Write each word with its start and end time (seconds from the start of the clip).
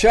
tchau! 0.00 0.08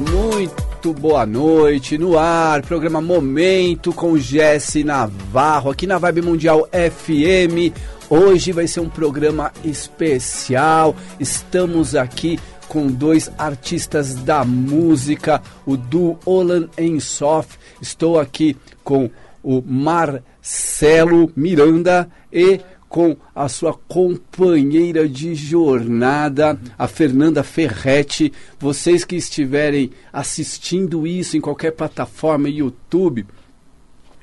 Muito 0.00 0.94
boa 0.94 1.26
noite 1.26 1.98
no 1.98 2.18
ar, 2.18 2.62
programa 2.62 3.02
Momento 3.02 3.92
com 3.92 4.16
Jesse 4.16 4.82
Navarro, 4.82 5.70
aqui 5.70 5.86
na 5.86 5.98
Vibe 5.98 6.22
Mundial 6.22 6.66
FM. 6.72 7.76
Hoje 8.08 8.50
vai 8.50 8.66
ser 8.66 8.80
um 8.80 8.88
programa 8.88 9.52
especial. 9.62 10.96
Estamos 11.20 11.94
aqui 11.94 12.40
com 12.66 12.86
dois 12.86 13.30
artistas 13.36 14.14
da 14.14 14.42
música, 14.42 15.42
o 15.66 15.76
Du 15.76 16.18
Olan 16.24 16.70
Ensof. 16.78 17.58
Estou 17.78 18.18
aqui 18.18 18.56
com 18.82 19.10
o 19.42 19.60
Marcelo 19.60 21.30
Miranda 21.36 22.08
e 22.32 22.58
com 22.92 23.16
a 23.34 23.48
sua 23.48 23.72
companheira 23.72 25.08
de 25.08 25.34
jornada, 25.34 26.60
a 26.78 26.86
Fernanda 26.86 27.42
Ferretti. 27.42 28.30
Vocês 28.60 29.02
que 29.02 29.16
estiverem 29.16 29.92
assistindo 30.12 31.06
isso 31.06 31.34
em 31.34 31.40
qualquer 31.40 31.70
plataforma, 31.70 32.50
YouTube, 32.50 33.26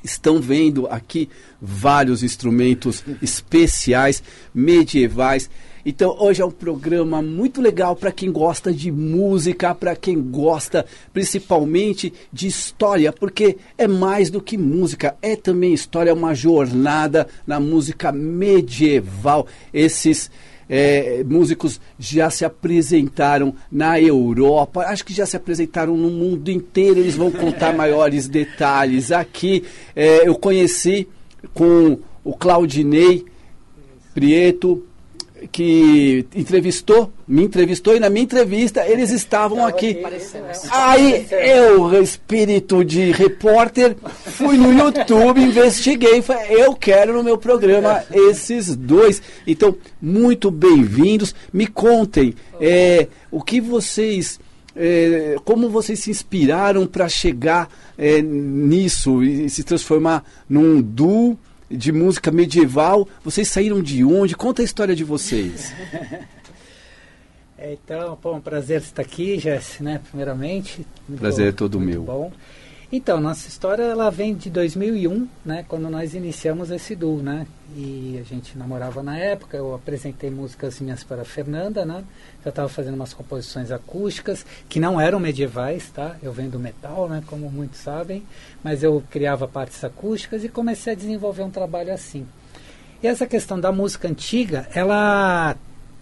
estão 0.04 0.40
vendo 0.40 0.86
aqui 0.86 1.28
vários 1.59 2.22
instrumentos 2.22 3.04
especiais, 3.23 4.22
medievais. 4.54 5.50
Então 5.86 6.16
hoje 6.20 6.42
é 6.42 6.46
um 6.46 6.52
programa 6.52 7.22
muito 7.22 7.62
legal 7.62 7.96
para 7.96 8.12
quem 8.12 8.32
gosta 8.32 8.72
de 8.72 8.92
música, 8.92 9.74
para 9.74 9.96
quem 9.96 10.22
gosta 10.22 10.86
principalmente 11.14 12.14
de 12.32 12.48
história, 12.48 13.14
porque 13.14 13.58
é 13.78 13.88
mais 13.88 14.30
do 14.30 14.42
que 14.42 14.58
música, 14.58 15.16
é 15.22 15.36
também 15.36 15.73
história, 15.73 16.12
é 16.12 16.14
uma 16.14 16.34
jornada 16.34 17.28
na 17.48 17.59
música 17.59 18.12
medieval. 18.12 19.48
Esses 19.73 20.30
é, 20.70 21.23
músicos 21.23 21.81
já 21.98 22.30
se 22.30 22.46
apresentaram 22.46 23.56
na 23.72 24.00
Europa, 24.00 24.81
acho 24.81 25.03
que 25.03 25.14
já 25.14 25.25
se 25.25 25.36
apresentaram 25.36 25.98
no 25.98 26.09
mundo 26.09 26.50
inteiro, 26.52 27.00
eles 27.00 27.16
vão 27.16 27.31
contar 27.31 27.73
maiores 27.75 28.28
detalhes. 28.28 29.12
Aqui 29.12 29.64
é, 29.96 30.28
eu 30.28 30.36
conheci 30.36 31.08
com 31.53 31.98
o 32.23 32.34
Claudinei 32.34 33.25
Prieto, 34.14 34.84
que 35.52 36.26
entrevistou, 36.36 37.12
me 37.28 37.44
entrevistou 37.44 37.95
e 37.95 38.00
na 38.00 38.09
minha 38.09 38.23
entrevista 38.23 38.86
eles 38.88 39.12
estavam 39.12 39.66
aqui. 39.66 39.98
Aí 40.72 41.28
eu, 41.31 42.02
espírito 42.02 42.84
de 42.84 43.12
repórter, 43.12 43.96
fui 44.26 44.58
no 44.58 44.73
YouTube, 44.73 45.42
investiguei, 45.42 46.22
falei, 46.22 46.48
eu 46.50 46.76
quero 46.76 47.14
no 47.14 47.23
meu 47.23 47.38
programa 47.38 48.04
esses 48.12 48.76
dois. 48.76 49.22
Então, 49.46 49.76
muito 50.02 50.52
bem-vindos. 50.52 51.34
Me 51.53 51.68
contem 51.68 52.34
é, 52.59 53.08
o 53.31 53.42
que 53.42 53.62
vocês. 53.62 54.40
É, 54.76 55.36
como 55.44 55.68
vocês 55.68 56.00
se 56.00 56.12
inspiraram 56.12 56.86
para 56.86 57.09
chegar 57.09 57.68
é, 57.98 58.22
nisso 58.22 59.22
e 59.22 59.50
se 59.50 59.64
transformar 59.64 60.24
num 60.48 60.80
duo 60.80 61.38
de 61.70 61.92
música 61.92 62.31
medieval. 62.31 63.08
Vocês 63.23 63.48
saíram 63.48 63.81
de 63.81 64.03
onde? 64.03 64.36
Conta 64.36 64.62
a 64.62 64.66
história 64.66 64.95
de 64.95 65.03
vocês. 65.03 65.73
É, 67.62 67.73
então, 67.73 68.17
bom, 68.23 68.38
um 68.38 68.39
prazer 68.39 68.80
estar 68.80 69.02
aqui, 69.02 69.38
Jess, 69.38 69.81
né, 69.81 70.00
primeiramente. 70.09 70.88
Prazer 71.17 71.50
é 71.50 71.52
todo 71.52 71.78
meu. 71.78 72.03
Bom. 72.03 72.31
Então, 72.92 73.20
nossa 73.20 73.48
história 73.48 73.84
ela 73.84 74.09
vem 74.09 74.34
de 74.34 74.50
2001, 74.50 75.28
né, 75.45 75.64
quando 75.68 75.92
nós 75.92 76.16
iniciamos 76.16 76.72
esse 76.72 76.96
duo, 76.96 77.22
né? 77.22 77.46
E 77.78 78.18
a 78.19 78.24
gente 78.24 78.58
namorava 78.58 79.03
na 79.03 79.16
época, 79.16 79.56
eu 79.56 79.75
apresentei 79.75 80.31
músicas 80.31 80.80
minhas 80.80 81.03
para 81.03 81.22
a 81.22 81.25
Fernanda, 81.25 81.86
né? 81.86 82.03
Já 82.44 82.50
estava 82.50 82.68
fazendo 82.68 82.96
umas 82.96 83.13
composições 83.13 83.69
acústicas, 83.69 84.44
que 84.68 84.80
não 84.80 85.00
eram 85.00 85.19
medievais, 85.19 85.88
tá? 85.91 86.16
Eu 86.24 86.34
venho 86.34 86.50
do 86.50 86.58
metal, 86.58 87.08
né, 87.08 87.22
como 87.28 87.47
muitos 87.52 87.80
sabem, 87.80 88.24
mas 88.63 88.81
eu 88.81 89.03
criava 89.12 89.47
partes 89.47 89.84
acústicas 89.84 90.44
e 90.44 90.50
comecei 90.50 90.94
a 90.94 90.96
desenvolver 90.96 91.44
um 91.44 91.52
trabalho 91.52 91.94
assim. 91.94 92.25
E 93.03 93.08
essa 93.08 93.28
questão 93.28 93.59
da 93.59 93.72
música 93.72 94.08
antiga, 94.08 94.68
ela 94.74 95.56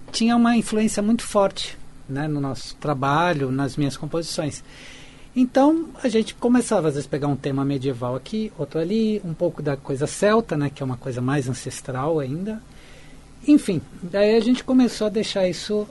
tinha 0.10 0.38
uma 0.38 0.56
influência 0.56 1.04
muito 1.04 1.24
forte, 1.24 1.78
né, 2.08 2.30
no 2.30 2.40
nosso 2.40 2.78
trabalho, 2.78 3.52
nas 3.52 3.76
minhas 3.76 3.98
composições. 3.98 4.64
Então 5.40 5.90
a 6.04 6.10
gente 6.10 6.34
começava 6.34 6.88
às 6.88 6.96
vezes 6.96 7.08
a 7.08 7.12
pegar 7.12 7.28
um 7.28 7.36
tema 7.36 7.64
medieval 7.64 8.16
aqui, 8.16 8.52
outro 8.58 8.80
ali, 8.80 9.22
um 9.24 9.36
pouco 9.36 9.62
da 9.62 9.78
coisa 9.78 10.08
celta, 10.08 10.58
né, 10.58 10.72
que 10.74 10.82
é 10.82 10.86
uma 10.86 10.98
coisa 10.98 11.22
mais 11.22 11.48
ancestral 11.48 12.20
ainda. 12.20 12.60
Enfim, 13.48 13.80
daí 14.02 14.36
a 14.36 14.40
gente 14.40 14.64
começou 14.64 15.06
a 15.06 15.12
deixar 15.12 15.48
isso, 15.48 15.88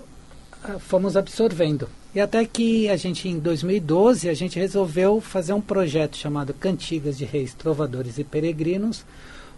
ah, 0.64 0.80
fomos 0.80 1.16
absorvendo. 1.16 1.88
E 2.12 2.18
até 2.18 2.44
que 2.44 2.88
a 2.88 2.96
gente, 2.96 3.28
em 3.28 3.38
2012, 3.38 4.28
a 4.28 4.34
gente 4.34 4.58
resolveu 4.58 5.20
fazer 5.20 5.52
um 5.52 5.60
projeto 5.60 6.16
chamado 6.16 6.52
Cantigas 6.52 7.16
de 7.16 7.24
Reis, 7.24 7.54
Trovadores 7.54 8.18
e 8.18 8.24
Peregrinos, 8.24 9.04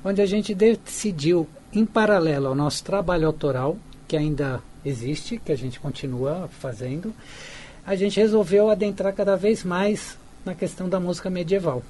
onde 0.05 0.20
a 0.20 0.26
gente 0.26 0.55
decidiu, 0.55 1.49
em 1.72 1.87
paralelo 1.87 2.49
ao 2.49 2.55
nosso 2.55 2.84
trabalho 2.84 3.26
autoral, 3.26 3.78
que 4.06 4.19
ainda 4.19 4.62
existe, 4.84 5.41
que 5.43 5.50
a 5.50 5.56
gente 5.56 5.81
continua 5.81 6.47
fazendo, 6.60 7.15
a 7.88 7.97
gente 7.97 8.21
resolveu 8.21 8.69
adentrar 8.69 9.15
cada 9.15 9.34
vez 9.34 9.65
mais 9.65 10.19
na 10.44 10.54
questão 10.54 10.91
da 10.91 11.00
música 11.00 11.31
medieval. 11.31 11.82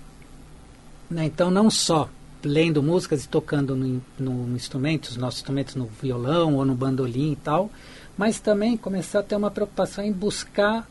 Né? 1.10 1.24
Então, 1.24 1.50
não 1.50 1.68
só 1.68 2.08
lendo 2.44 2.80
músicas 2.80 3.24
e 3.24 3.28
tocando 3.28 3.74
no, 3.74 4.00
no 4.16 4.54
instrumentos, 4.54 5.16
nossos 5.16 5.40
instrumentos 5.40 5.74
no 5.74 5.86
violão 6.00 6.54
ou 6.54 6.64
no 6.64 6.76
bandolim 6.76 7.32
e 7.32 7.36
tal, 7.36 7.68
mas 8.16 8.38
também 8.38 8.76
começar 8.76 9.18
a 9.18 9.22
ter 9.24 9.34
uma 9.34 9.50
preocupação 9.50 10.04
em 10.04 10.12
buscar 10.12 10.88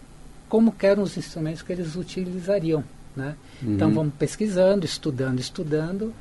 como 0.50 0.76
eram 0.82 1.04
os 1.04 1.16
instrumentos 1.16 1.62
que 1.62 1.72
eles 1.72 1.96
utilizariam. 1.96 2.84
Né? 3.16 3.38
Uhum. 3.64 3.76
Então, 3.76 3.90
vamos 3.90 4.14
pesquisando, 4.16 4.86
estudando, 4.86 5.40
estudando. 5.40 6.14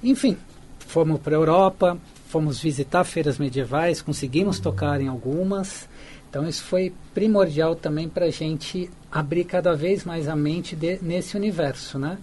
Enfim, 0.00 0.36
fomos 0.78 1.20
para 1.20 1.34
a 1.34 1.38
Europa, 1.38 1.98
fomos 2.28 2.60
visitar 2.60 3.02
feiras 3.02 3.36
medievais, 3.36 4.00
conseguimos 4.00 4.60
tocar 4.60 5.00
em 5.00 5.08
algumas, 5.08 5.88
então 6.32 6.48
isso 6.48 6.64
foi 6.64 6.94
primordial 7.12 7.76
também 7.76 8.08
para 8.08 8.24
a 8.24 8.30
gente 8.30 8.88
abrir 9.10 9.44
cada 9.44 9.76
vez 9.76 10.02
mais 10.02 10.26
a 10.28 10.34
mente 10.34 10.74
de, 10.74 10.98
nesse 11.02 11.36
universo, 11.36 11.98
né? 11.98 12.16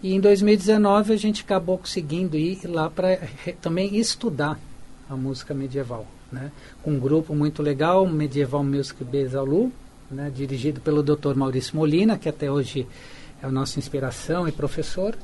E 0.00 0.14
em 0.14 0.20
2019 0.20 1.12
a 1.12 1.16
gente 1.16 1.42
acabou 1.42 1.76
conseguindo 1.76 2.36
ir 2.36 2.60
lá 2.66 2.88
para 2.88 3.18
também 3.60 3.96
estudar 3.96 4.56
a 5.10 5.16
música 5.16 5.52
medieval, 5.54 6.06
né? 6.30 6.52
Com 6.84 6.92
um 6.92 7.00
grupo 7.00 7.34
muito 7.34 7.60
legal, 7.60 8.04
o 8.04 8.08
Medieval 8.08 8.62
Music 8.62 9.02
Bezalu, 9.02 9.72
né? 10.08 10.30
dirigido 10.32 10.80
pelo 10.80 11.02
Dr. 11.02 11.34
Maurício 11.34 11.74
Molina, 11.74 12.16
que 12.16 12.28
até 12.28 12.48
hoje 12.48 12.86
é 13.42 13.46
a 13.46 13.50
nossa 13.50 13.80
inspiração 13.80 14.46
e 14.46 14.52
professor. 14.52 15.16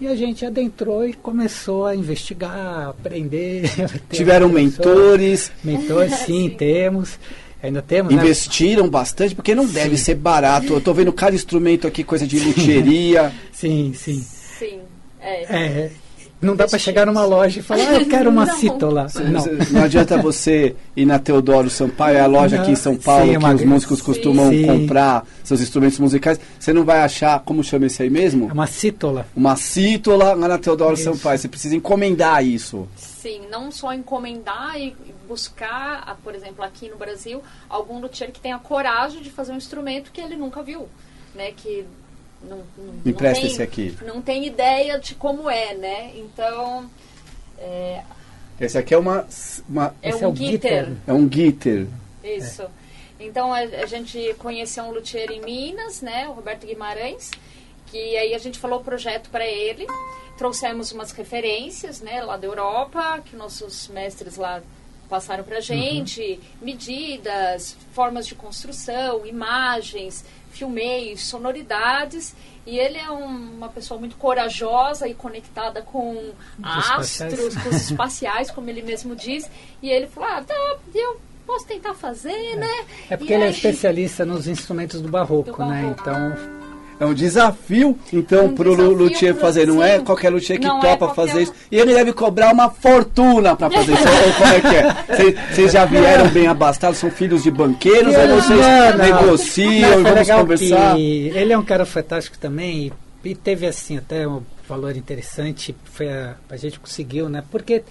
E 0.00 0.08
a 0.08 0.16
gente 0.16 0.44
adentrou 0.44 1.06
e 1.06 1.12
começou 1.12 1.86
a 1.86 1.94
investigar, 1.94 2.88
aprender. 2.88 3.70
Tiveram 4.10 4.48
mentores? 4.48 5.52
Mentores, 5.62 6.14
sim, 6.14 6.48
sim. 6.50 6.56
temos. 6.56 7.16
Ainda 7.62 7.82
temos, 7.82 8.14
né? 8.14 8.22
Investiram 8.22 8.84
né? 8.84 8.90
bastante, 8.90 9.34
porque 9.34 9.54
não 9.54 9.66
deve 9.66 9.96
sim. 9.96 10.04
ser 10.04 10.14
barato. 10.14 10.72
Eu 10.72 10.78
estou 10.78 10.94
vendo 10.94 11.12
cada 11.12 11.36
instrumento 11.36 11.86
aqui, 11.86 12.02
coisa 12.02 12.26
de 12.26 12.38
luxeria. 12.40 13.32
sim, 13.52 13.92
sim. 13.94 14.24
Sim. 14.58 14.80
É. 15.20 15.42
é 15.44 15.90
não 16.40 16.56
dá 16.56 16.66
para 16.66 16.78
chegar 16.78 17.06
numa 17.06 17.24
loja 17.24 17.60
e 17.60 17.62
falar, 17.62 17.88
ah, 17.88 18.00
eu 18.00 18.06
quero 18.06 18.30
uma 18.30 18.46
cítola. 18.54 19.06
Não. 19.30 19.44
não 19.70 19.84
adianta 19.84 20.16
você 20.18 20.74
ir 20.96 21.04
na 21.04 21.18
Teodoro 21.18 21.68
Sampaio, 21.68 22.16
é 22.16 22.20
a 22.20 22.26
loja 22.26 22.56
não, 22.56 22.62
aqui 22.62 22.72
em 22.72 22.76
São 22.76 22.96
Paulo, 22.96 23.32
sim, 23.32 23.38
que 23.38 23.46
os 23.46 23.64
músicos 23.64 24.02
costumam 24.02 24.50
sim. 24.50 24.66
comprar 24.66 25.26
seus 25.44 25.60
instrumentos 25.60 25.98
musicais. 25.98 26.40
Você 26.58 26.72
não 26.72 26.84
vai 26.84 27.00
achar, 27.02 27.40
como 27.40 27.62
chama 27.62 27.86
esse 27.86 28.02
aí 28.02 28.10
mesmo? 28.10 28.48
É 28.48 28.52
uma 28.52 28.66
cítola. 28.66 29.26
Uma 29.36 29.56
cítola 29.56 30.34
lá 30.34 30.48
na 30.48 30.58
Teodoro 30.58 30.94
isso. 30.94 31.04
Sampaio. 31.04 31.38
Você 31.38 31.48
precisa 31.48 31.76
encomendar 31.76 32.44
isso. 32.44 32.88
Sim, 32.96 33.42
não 33.50 33.70
só 33.70 33.92
encomendar 33.92 34.80
e 34.80 34.96
buscar, 35.28 36.18
por 36.24 36.34
exemplo, 36.34 36.64
aqui 36.64 36.88
no 36.88 36.96
Brasil, 36.96 37.42
algum 37.68 38.00
luthier 38.00 38.32
que 38.32 38.40
tenha 38.40 38.58
coragem 38.58 39.22
de 39.22 39.30
fazer 39.30 39.52
um 39.52 39.56
instrumento 39.56 40.10
que 40.10 40.20
ele 40.20 40.36
nunca 40.36 40.62
viu. 40.62 40.88
Né, 41.32 41.52
que 41.56 41.86
não, 42.42 42.58
não, 42.76 42.94
Me 43.04 43.12
presta 43.12 43.46
esse 43.46 43.62
aqui. 43.62 43.96
Não 44.02 44.22
tem 44.22 44.46
ideia 44.46 44.98
de 44.98 45.14
como 45.14 45.48
é, 45.50 45.74
né? 45.74 46.12
Então. 46.16 46.90
É, 47.58 48.02
esse 48.60 48.76
aqui 48.78 48.94
é 48.94 48.98
uma. 48.98 49.26
uma 49.68 49.94
é 50.02 50.14
um 50.14 50.28
é 50.28 50.32
guitar. 50.32 50.92
É 51.06 51.12
um 51.12 51.26
guitar. 51.26 51.86
Isso. 52.22 52.62
É. 52.62 52.68
Então 53.20 53.52
a, 53.52 53.58
a, 53.58 53.86
gente 53.86 54.34
conheceu 54.38 54.84
um 54.84 54.92
luthier 54.92 55.30
em 55.30 55.42
Minas, 55.42 56.00
né? 56.00 56.28
O 56.28 56.32
Roberto 56.32 56.66
Guimarães. 56.66 57.30
Que 57.86 58.16
aí 58.16 58.34
a 58.34 58.38
gente 58.38 58.58
falou 58.58 58.80
o 58.80 58.84
projeto 58.84 59.30
para 59.30 59.46
ele. 59.46 59.86
Trouxemos 60.38 60.92
umas 60.92 61.10
referências, 61.12 62.00
né? 62.00 62.22
Lá 62.22 62.36
da 62.36 62.46
Europa, 62.46 63.20
que 63.24 63.36
nossos 63.36 63.88
mestres 63.88 64.36
lá 64.36 64.62
passaram 65.08 65.44
para 65.44 65.60
gente. 65.60 66.22
Uhum. 66.22 66.38
Medidas, 66.66 67.76
formas 67.92 68.26
de 68.26 68.34
construção, 68.34 69.26
imagens 69.26 70.24
filmei 70.50 71.16
sonoridades 71.16 72.34
e 72.66 72.78
ele 72.78 72.98
é 72.98 73.10
um, 73.10 73.24
uma 73.56 73.68
pessoa 73.68 73.98
muito 73.98 74.16
corajosa 74.16 75.08
e 75.08 75.14
conectada 75.14 75.82
com 75.82 76.12
os 76.58 76.88
astros, 76.88 77.10
espaciais. 77.10 77.54
com 77.62 77.68
os 77.70 77.76
espaciais, 77.90 78.50
como 78.50 78.68
ele 78.70 78.82
mesmo 78.82 79.16
diz. 79.16 79.50
E 79.82 79.88
ele 79.90 80.06
falou: 80.06 80.28
ah, 80.28 80.42
tá, 80.42 80.54
eu 80.94 81.20
posso 81.46 81.66
tentar 81.66 81.94
fazer, 81.94 82.56
né? 82.56 82.84
É 83.08 83.16
porque 83.16 83.32
E 83.32 83.36
ele 83.36 83.44
é 83.44 83.46
aí- 83.48 83.52
especialista 83.52 84.24
nos 84.24 84.46
instrumentos 84.46 85.00
do 85.00 85.08
barroco, 85.08 85.50
Do 85.52 85.64
né? 85.66 85.82
barroco. 85.82 86.00
Então, 86.00 86.59
É 87.00 87.06
um 87.06 87.14
desafio, 87.14 87.98
então, 88.12 88.44
Um 88.44 88.54
pro 88.54 88.70
desafio 88.76 88.92
luthier 88.94 89.34
fazer. 89.34 89.66
Não 89.66 89.82
é 89.82 89.98
qualquer 90.00 90.28
luthier 90.30 90.60
que 90.60 90.66
Não 90.66 90.76
é 90.78 90.80
topa 90.82 91.06
qualquer 91.06 91.14
fazer 91.14 91.42
isso. 91.42 91.54
E 91.72 91.78
ele 91.78 91.94
deve 91.94 92.12
cobrar 92.12 92.52
uma 92.52 92.68
fortuna 92.68 93.56
para 93.56 93.70
fazer 93.70 93.94
isso. 93.94 94.02
Ou 94.02 94.32
como 94.34 94.52
é 94.52 94.60
que 94.60 94.76
é? 94.76 95.16
Vocês- 95.54 95.72
já 95.72 95.84
vieram 95.86 96.28
bem 96.28 96.46
abastados, 96.46 96.98
são 96.98 97.10
filhos 97.10 97.42
de 97.42 97.50
banqueiros, 97.50 98.14
ou 98.14 98.28
vocês 98.40 98.60
Não, 98.60 98.90
não. 98.90 98.98
negociam 98.98 99.80
Não, 99.80 100.00
e 100.00 100.02
vamos 100.02 100.30
conversar? 100.30 100.98
ele 100.98 101.52
é 101.52 101.58
um 101.58 101.64
cara 101.64 101.86
fantástico 101.86 102.36
também 102.38 102.92
e, 103.24 103.30
e 103.30 103.34
teve 103.34 103.66
assim 103.66 103.96
até 103.96 104.28
um 104.28 104.42
valor 104.68 104.94
interessante 104.96 105.74
foi 105.84 106.08
a, 106.08 106.34
a 106.50 106.56
gente 106.56 106.78
conseguiu 106.78 107.28
né 107.28 107.42
porque 107.50 107.82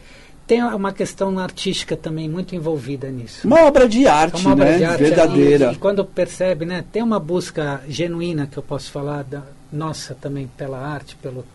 tem 0.50 0.64
uma 0.64 0.92
questão 0.92 1.38
artística 1.38 1.96
também 1.96 2.28
muito 2.28 2.56
envolvida 2.56 3.08
nisso 3.12 3.46
Uma 3.46 3.66
obra 3.66 3.88
de 3.88 4.08
É 4.08 4.10
arte, 4.10 4.42
uma 4.42 4.54
obra 4.54 4.66
né? 4.66 4.78
de 4.80 4.84
arte 4.84 5.04
Verdadeira. 5.04 5.68
ali, 5.68 5.76
e 5.76 5.80
quando 5.80 6.04
percebe 6.04 6.66
né 6.66 6.84
tem 6.92 7.04
uma 7.04 7.20
busca 7.20 7.82
genuína 7.88 8.48
que 8.48 8.58
eu 8.58 8.64
posso 8.64 8.90
falar 8.92 9.24
da 9.24 9.44
nossa 9.72 10.16
também 10.16 10.50
pela 10.58 10.80
arte 10.80 11.16
pelo 11.18 11.46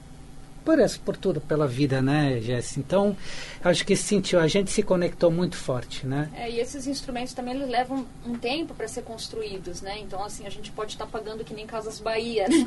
por 0.65 0.79
isso, 0.79 1.01
por 1.01 1.17
tudo, 1.17 1.41
pela 1.41 1.67
vida, 1.67 2.01
né, 2.01 2.41
Jess? 2.41 2.79
Então, 2.79 3.17
acho 3.63 3.85
que 3.85 3.95
sentiu, 3.95 4.41
a 4.41 4.49
gente 4.49 4.71
se 4.71 4.83
conectou 4.83 5.31
muito 5.31 5.57
forte, 5.57 6.07
né? 6.07 6.31
É, 6.35 6.51
e 6.51 6.59
esses 6.61 6.87
instrumentos 6.87 7.35
também 7.35 7.55
eles 7.55 7.69
levam 7.69 8.07
um 8.27 8.35
tempo 8.35 8.75
para 8.75 8.89
ser 8.89 9.03
construídos, 9.03 9.83
né? 9.83 9.99
Então, 10.01 10.23
assim, 10.25 10.47
a 10.47 10.51
gente 10.51 10.71
pode 10.73 10.93
estar 10.93 11.07
pagando 11.07 11.45
que 11.45 11.53
nem 11.53 11.67
Casas 11.67 12.01
Bahia, 12.01 12.47
né? 12.49 12.65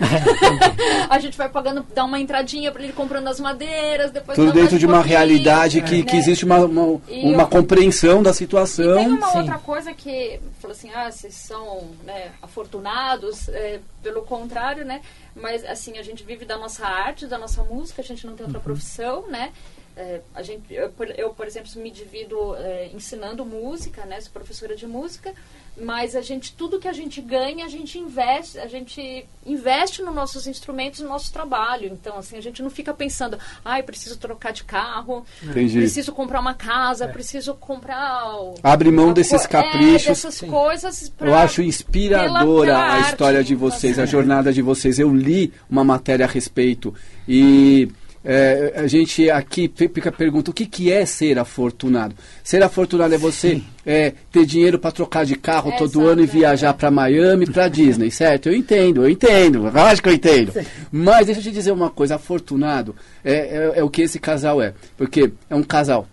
a 1.10 1.20
gente 1.20 1.38
vai 1.38 1.50
pagando, 1.50 1.86
dá 1.94 2.06
uma 2.06 2.20
entradinha 2.20 2.72
para 2.72 2.84
ele 2.84 2.94
comprando 2.94 3.28
as 3.28 3.40
madeiras, 3.40 4.12
depois 4.12 4.36
Tudo 4.38 4.52
dentro 4.54 4.78
de 4.78 4.86
uma 4.86 5.02
realidade 5.02 5.82
que, 5.82 5.98
né? 5.98 6.04
que 6.04 6.16
existe 6.18 6.46
uma, 6.46 6.60
uma, 6.60 6.84
uma 6.84 7.44
eu- 7.44 7.48
compreensão 7.48 8.22
da 8.22 8.30
E 8.30 8.34
tem 8.34 8.38
situação. 8.46 9.08
uma 9.08 9.32
sim. 9.32 9.38
outra 9.40 9.58
coisa 9.58 9.94
que, 9.94 10.40
falou 10.60 10.76
assim, 10.76 10.90
ah, 10.94 11.12
vocês 11.12 11.34
são 11.34 11.88
né, 12.06 12.32
afortunados, 12.42 13.50
é, 13.50 13.80
pelo 14.04 14.22
contrário, 14.22 14.86
né? 14.86 15.02
Mas, 15.42 15.64
assim, 15.66 15.98
a 15.98 16.04
gente 16.04 16.24
vive 16.24 16.46
da 16.46 16.58
nossa 16.58 16.86
arte, 16.86 17.28
da 17.28 17.38
nossa 17.38 17.64
música, 17.64 18.02
a 18.02 18.06
gente 18.06 18.26
não 18.26 18.36
tem 18.36 18.46
outra 18.46 18.60
profissão, 18.62 19.28
né? 19.28 19.54
É, 19.96 20.22
a 20.36 20.44
gente, 20.44 20.72
eu, 20.74 20.92
por- 20.92 21.10
eu, 21.18 21.30
por 21.34 21.48
exemplo, 21.48 21.70
me 21.82 21.90
divido 21.90 22.56
é, 22.56 22.88
ensinando 22.94 23.44
música, 23.46 24.06
né? 24.06 24.20
Sou 24.22 24.32
professora 24.32 24.76
de 24.76 24.86
música, 24.86 25.34
mas 25.82 26.16
a 26.16 26.22
gente, 26.22 26.54
tudo 26.54 26.80
que 26.80 26.88
a 26.88 26.94
gente 26.94 27.22
ganha, 27.22 27.66
a 27.66 27.70
gente 27.70 28.00
investe, 28.00 28.58
a 28.60 28.68
gente 28.68 29.26
investe 29.46 30.02
nos 30.02 30.14
nossos 30.16 30.48
instrumentos, 30.48 31.00
no 31.02 31.08
nosso 31.10 31.32
trabalho. 31.32 31.88
Então, 31.92 32.18
assim, 32.18 32.36
a 32.38 32.42
gente 32.42 32.64
não 32.64 32.70
fica 32.70 32.94
pensando, 32.94 33.38
ai, 33.64 33.84
preciso 33.84 34.18
trocar 34.18 34.52
de 34.52 34.64
carro, 34.64 35.26
Entendi. 35.44 35.78
preciso 35.78 36.12
comprar 36.12 36.40
uma 36.40 36.54
casa, 36.54 37.06
É. 37.06 37.08
preciso 37.08 37.54
comprar... 37.54 38.36
o- 38.42 38.56
Abre 38.64 38.92
mão 38.92 39.14
desses 39.14 39.44
co- 39.46 39.52
caprichos. 39.54 40.06
É, 40.06 40.10
dessas 40.10 40.36
Sim. 40.36 40.48
coisas 40.48 41.10
pra- 41.10 41.28
Eu 41.28 41.36
acho 41.36 41.62
inspiradora 41.62 42.72
pela- 42.74 42.80
pela 42.84 42.94
a 42.96 43.00
história 43.02 43.40
arte, 43.40 43.48
de 43.50 43.56
vocês, 43.56 44.00
a 44.00 44.04
assim. 44.04 44.12
jornada 44.12 44.52
de 44.52 44.62
vocês. 44.62 44.98
Eu 45.00 45.14
li 45.14 45.54
uma 45.70 45.84
matéria 45.84 46.26
a 46.26 46.30
respeito 46.30 46.94
e 47.28 47.90
é, 48.30 48.74
a 48.76 48.88
gente 48.88 49.30
aqui 49.32 49.72
fi- 49.74 49.88
fica 49.88 50.12
pergunta 50.12 50.52
o 50.52 50.54
que, 50.54 50.66
que 50.66 50.92
é 50.92 51.06
ser 51.06 51.40
afortunado. 51.40 52.14
Ser 52.44 52.62
afortunado 52.62 53.16
é 53.16 53.18
você 53.18 53.62
é, 53.86 54.12
ter 54.30 54.46
dinheiro 54.46 54.78
para 54.78 54.92
trocar 54.92 55.26
de 55.26 55.36
carro 55.38 55.72
É, 55.72 55.78
todo 55.78 56.06
ano 56.06 56.22
e 56.22 56.26
viajar 56.26 56.74
para 56.74 56.92
Miami, 56.92 57.46
para 57.46 57.70
Disney, 57.80 58.12
certo? 58.12 58.50
Eu 58.50 58.54
entendo, 58.56 59.04
eu 59.06 59.10
entendo, 59.10 59.62
lógico 59.74 60.04
que 60.04 60.10
eu 60.10 60.14
entendo. 60.14 60.52
Mas 60.92 61.26
deixa 61.28 61.40
eu 61.40 61.44
te 61.46 61.52
dizer 61.52 61.72
uma 61.72 61.90
coisa, 61.90 62.16
afortunado 62.16 62.94
é, 63.24 63.34
é, 63.34 63.72
é 63.80 63.84
o 63.84 63.90
que 63.90 64.02
esse 64.02 64.20
casal 64.20 64.62
é, 64.62 64.74
porque 64.98 65.32
é 65.50 65.56
um 65.56 65.64
casal 65.64 66.06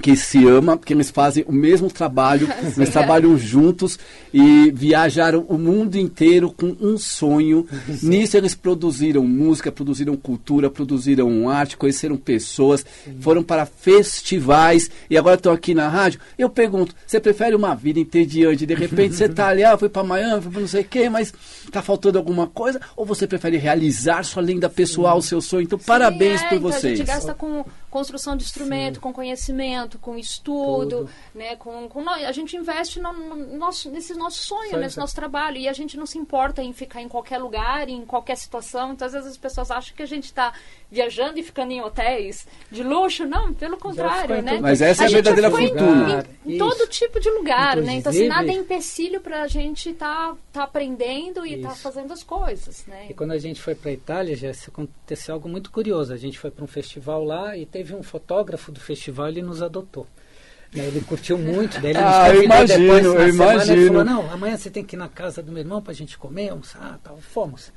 que 0.00 0.16
se 0.16 0.46
ama, 0.46 0.76
porque 0.76 0.92
eles 0.92 1.10
fazem 1.10 1.44
o 1.46 1.52
mesmo 1.52 1.90
trabalho, 1.90 2.48
eles 2.76 2.90
trabalham 2.90 3.36
juntos 3.36 3.98
e 4.32 4.70
viajaram 4.70 5.44
o 5.48 5.58
mundo 5.58 5.96
inteiro 5.96 6.52
com 6.52 6.76
um 6.80 6.98
sonho. 6.98 7.66
Nisso 8.02 8.36
eles 8.36 8.54
produziram 8.54 9.24
música, 9.24 9.72
produziram 9.72 10.16
cultura, 10.16 10.70
produziram 10.70 11.48
arte, 11.48 11.76
conheceram 11.76 12.16
pessoas, 12.16 12.84
foram 13.20 13.42
para 13.42 13.66
festivais 13.66 14.90
e 15.08 15.16
agora 15.16 15.36
estão 15.36 15.52
aqui 15.52 15.74
na 15.74 15.88
rádio. 15.88 16.20
Eu 16.38 16.48
pergunto, 16.48 16.94
você 17.06 17.18
prefere 17.18 17.54
uma 17.54 17.74
vida 17.74 17.98
entediante? 17.98 18.66
De 18.66 18.74
repente 18.74 19.14
você 19.14 19.24
está 19.24 19.48
ali, 19.48 19.64
ah, 19.64 19.76
fui 19.76 19.88
para 19.88 20.04
Miami, 20.04 20.42
fui 20.42 20.52
para 20.52 20.60
não 20.60 20.68
sei 20.68 20.82
o 20.82 20.84
quê, 20.84 21.08
mas 21.08 21.32
está 21.64 21.82
faltando 21.82 22.18
alguma 22.18 22.46
coisa? 22.46 22.80
Ou 22.96 23.04
você 23.04 23.26
prefere 23.26 23.56
realizar 23.56 24.22
sua 24.24 24.42
lenda 24.42 24.68
pessoal, 24.68 25.20
seu 25.22 25.40
sonho? 25.40 25.62
Então, 25.62 25.78
parabéns 25.78 26.40
Sim, 26.40 26.46
é, 26.46 26.48
por 26.48 26.56
então 26.56 26.70
vocês. 26.70 26.92
A 26.92 26.96
gente 26.96 27.06
gasta 27.06 27.34
com 27.34 27.64
construção 27.90 28.36
de 28.36 28.44
instrumento, 28.44 29.00
com 29.00 29.12
conhecimento, 29.12 29.98
com 29.98 30.16
estudo, 30.16 30.98
Tudo. 30.98 31.10
né? 31.34 31.56
Com, 31.56 31.88
com 31.88 32.08
a 32.08 32.32
gente 32.32 32.56
investe 32.56 33.00
no, 33.00 33.12
no 33.12 33.56
nosso, 33.56 33.90
nesse 33.90 34.14
nosso 34.14 34.42
sonho, 34.42 34.56
Sonho, 34.70 34.80
nesse 34.80 34.98
nosso 34.98 35.14
trabalho. 35.14 35.56
E 35.56 35.68
a 35.68 35.72
gente 35.72 35.96
não 35.96 36.06
se 36.06 36.18
importa 36.18 36.62
em 36.62 36.72
ficar 36.72 37.00
em 37.00 37.08
qualquer 37.08 37.38
lugar, 37.38 37.88
em 37.88 38.04
qualquer 38.04 38.36
situação. 38.36 38.92
Então, 38.92 39.06
às 39.06 39.12
vezes 39.12 39.30
as 39.30 39.36
pessoas 39.36 39.70
acham 39.70 39.94
que 39.94 40.02
a 40.02 40.06
gente 40.06 40.24
está 40.24 40.52
viajando 40.90 41.38
e 41.38 41.42
ficando 41.42 41.72
em 41.72 41.80
hotéis 41.80 42.46
de 42.70 42.82
luxo. 42.82 43.26
Não, 43.26 43.52
pelo 43.52 43.76
contrário, 43.76 44.36
em 44.36 44.42
né? 44.42 44.58
Mas 44.60 44.80
essa 44.80 45.02
é 45.02 45.06
a 45.06 45.08
gente 45.08 45.24
já 45.24 45.32
verdadeira 45.32 45.62
em- 45.64 45.68
fortuna. 45.68 46.26
Em, 46.44 46.50
Isso. 46.50 46.58
todo 46.58 46.86
tipo 46.88 47.18
de 47.20 47.30
lugar, 47.30 47.76
né? 47.76 47.94
Então, 47.94 48.10
assim, 48.10 48.24
Inclusive- 48.24 48.28
nada 48.28 48.50
é 48.50 48.54
empecilho 48.54 49.20
para 49.20 49.42
a 49.42 49.48
gente 49.48 49.90
estar 49.90 50.30
tá, 50.32 50.36
tá 50.52 50.62
aprendendo 50.62 51.44
e 51.46 51.54
estar 51.54 51.72
Isso. 51.72 51.80
fazendo 51.82 52.12
as 52.12 52.22
coisas, 52.22 52.84
né? 52.86 53.06
E 53.10 53.14
quando 53.14 53.32
a 53.32 53.38
gente 53.38 53.60
foi 53.60 53.74
para 53.74 53.90
a 53.90 53.94
Itália, 53.94 54.36
já 54.36 54.50
aconteceu 54.68 55.34
algo 55.34 55.48
muito 55.48 55.70
curioso. 55.70 56.12
A 56.12 56.16
gente 56.16 56.38
foi 56.38 56.50
para 56.50 56.64
um 56.64 56.68
festival 56.68 57.24
lá 57.24 57.56
e 57.56 57.66
teve 57.66 57.94
um 57.94 58.02
fotógrafo 58.02 58.70
do 58.70 58.80
festival, 58.80 59.28
ele 59.28 59.42
nos 59.42 59.62
adotou. 59.62 60.06
Né, 60.74 60.84
Ele 60.88 61.00
curtiu 61.00 61.38
muito, 61.38 61.80
daí 61.80 61.92
ele 61.92 62.00
nos 62.00 62.12
Ah, 62.12 62.34
eu 62.34 62.42
imagino, 62.42 62.78
depois 62.82 63.04
eu 63.04 63.12
semana, 63.12 63.52
Ele 63.52 63.62
imagino. 63.72 63.86
falou, 63.86 64.04
não, 64.04 64.30
amanhã 64.32 64.56
você 64.56 64.68
tem 64.68 64.84
que 64.84 64.96
ir 64.96 64.98
na 64.98 65.08
casa 65.08 65.40
do 65.40 65.52
meu 65.52 65.62
irmão 65.62 65.80
para 65.80 65.92
a 65.92 65.94
gente 65.94 66.18
comer, 66.18 66.48
almoçar, 66.50 66.98
tal. 67.04 67.16
Fomos. 67.18 67.72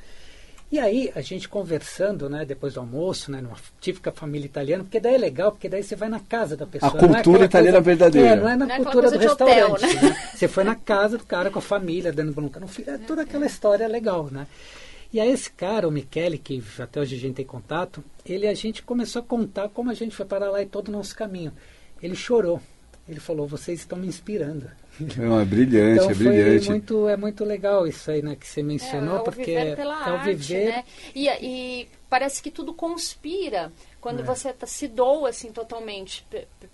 E 0.72 0.78
aí, 0.78 1.12
a 1.16 1.22
gente 1.22 1.50
conversando, 1.50 2.30
né, 2.30 2.46
depois 2.46 2.76
do 2.76 2.80
almoço, 2.80 3.32
né, 3.32 3.42
numa 3.42 3.56
típica 3.82 4.12
família 4.12 4.46
italiana, 4.46 4.84
porque 4.84 5.00
daí 5.00 5.16
é 5.16 5.18
legal, 5.18 5.52
porque 5.52 5.68
daí 5.68 5.82
você 5.82 5.96
vai 5.96 6.10
na 6.10 6.20
casa 6.20 6.56
da 6.56 6.68
pessoa. 6.68 6.94
não 6.94 7.00
é 7.10 7.14
cultura 7.24 7.46
aquela 7.46 7.46
italiana 7.46 7.78
coisa- 7.78 7.86
verdadeira. 7.86 8.28
É, 8.30 8.36
não 8.36 8.50
é 8.50 8.56
na 8.56 8.66
Não 8.68 8.76
é 8.76 8.78
cultura 8.78 9.10
coisa 9.10 9.18
do 9.18 9.20
de 9.20 9.28
hotel, 9.28 9.72
restaurante. 9.74 9.96
né? 10.04 10.10
né? 10.12 10.30
Você 10.36 10.48
foi 10.48 10.64
na 10.64 10.76
casa 10.76 11.18
do 11.18 11.26
cara 11.26 11.50
com 11.50 11.58
a 11.58 11.62
família, 11.62 12.14
dando 12.14 12.32
bronca 12.34 12.60
no 12.60 12.68
filho, 12.68 12.92
é 12.92 12.98
toda 13.00 13.24
aquela 13.24 13.48
história 13.48 13.88
legal, 13.88 14.30
né? 14.32 14.46
E 15.12 15.20
aí 15.20 15.32
esse 15.32 15.50
cara, 15.52 15.88
o 15.88 15.92
Michele, 15.92 16.38
que 16.38 16.64
até 16.78 17.00
hoje 17.02 17.16
a 17.16 17.20
gente 17.20 17.34
tem 17.38 17.46
contato, 17.46 18.04
ele 18.24 18.46
a 18.46 18.54
gente 18.54 18.84
começou 18.84 19.22
a 19.22 19.26
contar 19.26 19.70
como 19.70 19.90
a 19.90 19.96
gente 19.96 20.16
foi 20.16 20.26
parar 20.28 20.52
lá 20.52 20.62
e 20.62 20.68
todo 20.68 20.90
o 20.90 20.92
nosso 20.92 21.16
caminho. 21.16 21.52
Ele 22.02 22.14
chorou. 22.16 22.62
Ele 23.08 23.20
falou, 23.20 23.48
vocês 23.48 23.80
estão 23.80 23.98
me 23.98 24.06
inspirando. 24.06 24.70
Não, 25.18 25.40
é 25.40 25.46
brilhante, 25.46 26.00
então 26.00 26.12
é 26.12 26.14
foi 26.14 26.26
brilhante. 26.26 26.70
muito, 26.70 27.08
é 27.08 27.18
muito 27.18 27.46
legal 27.46 27.88
isso 27.88 28.12
aí, 28.12 28.22
né, 28.22 28.36
que 28.36 28.48
você 28.48 28.62
mencionou, 28.62 29.18
é, 29.18 29.20
o 29.20 29.24
porque 29.24 29.46
viver 29.46 29.76
pela 29.76 30.08
é 30.08 30.12
o 30.12 30.16
arte, 30.16 30.36
viver 30.36 30.66
né? 30.70 30.84
E, 31.16 31.28
e 31.28 31.88
parece 32.10 32.42
que 32.42 32.52
tudo 32.52 32.74
conspira 32.74 33.72
quando 34.02 34.22
É. 34.22 34.24
você 34.24 34.54
tá, 34.54 34.66
se 34.66 34.88
doa 34.88 35.30
assim 35.30 35.52
totalmente, 35.52 36.26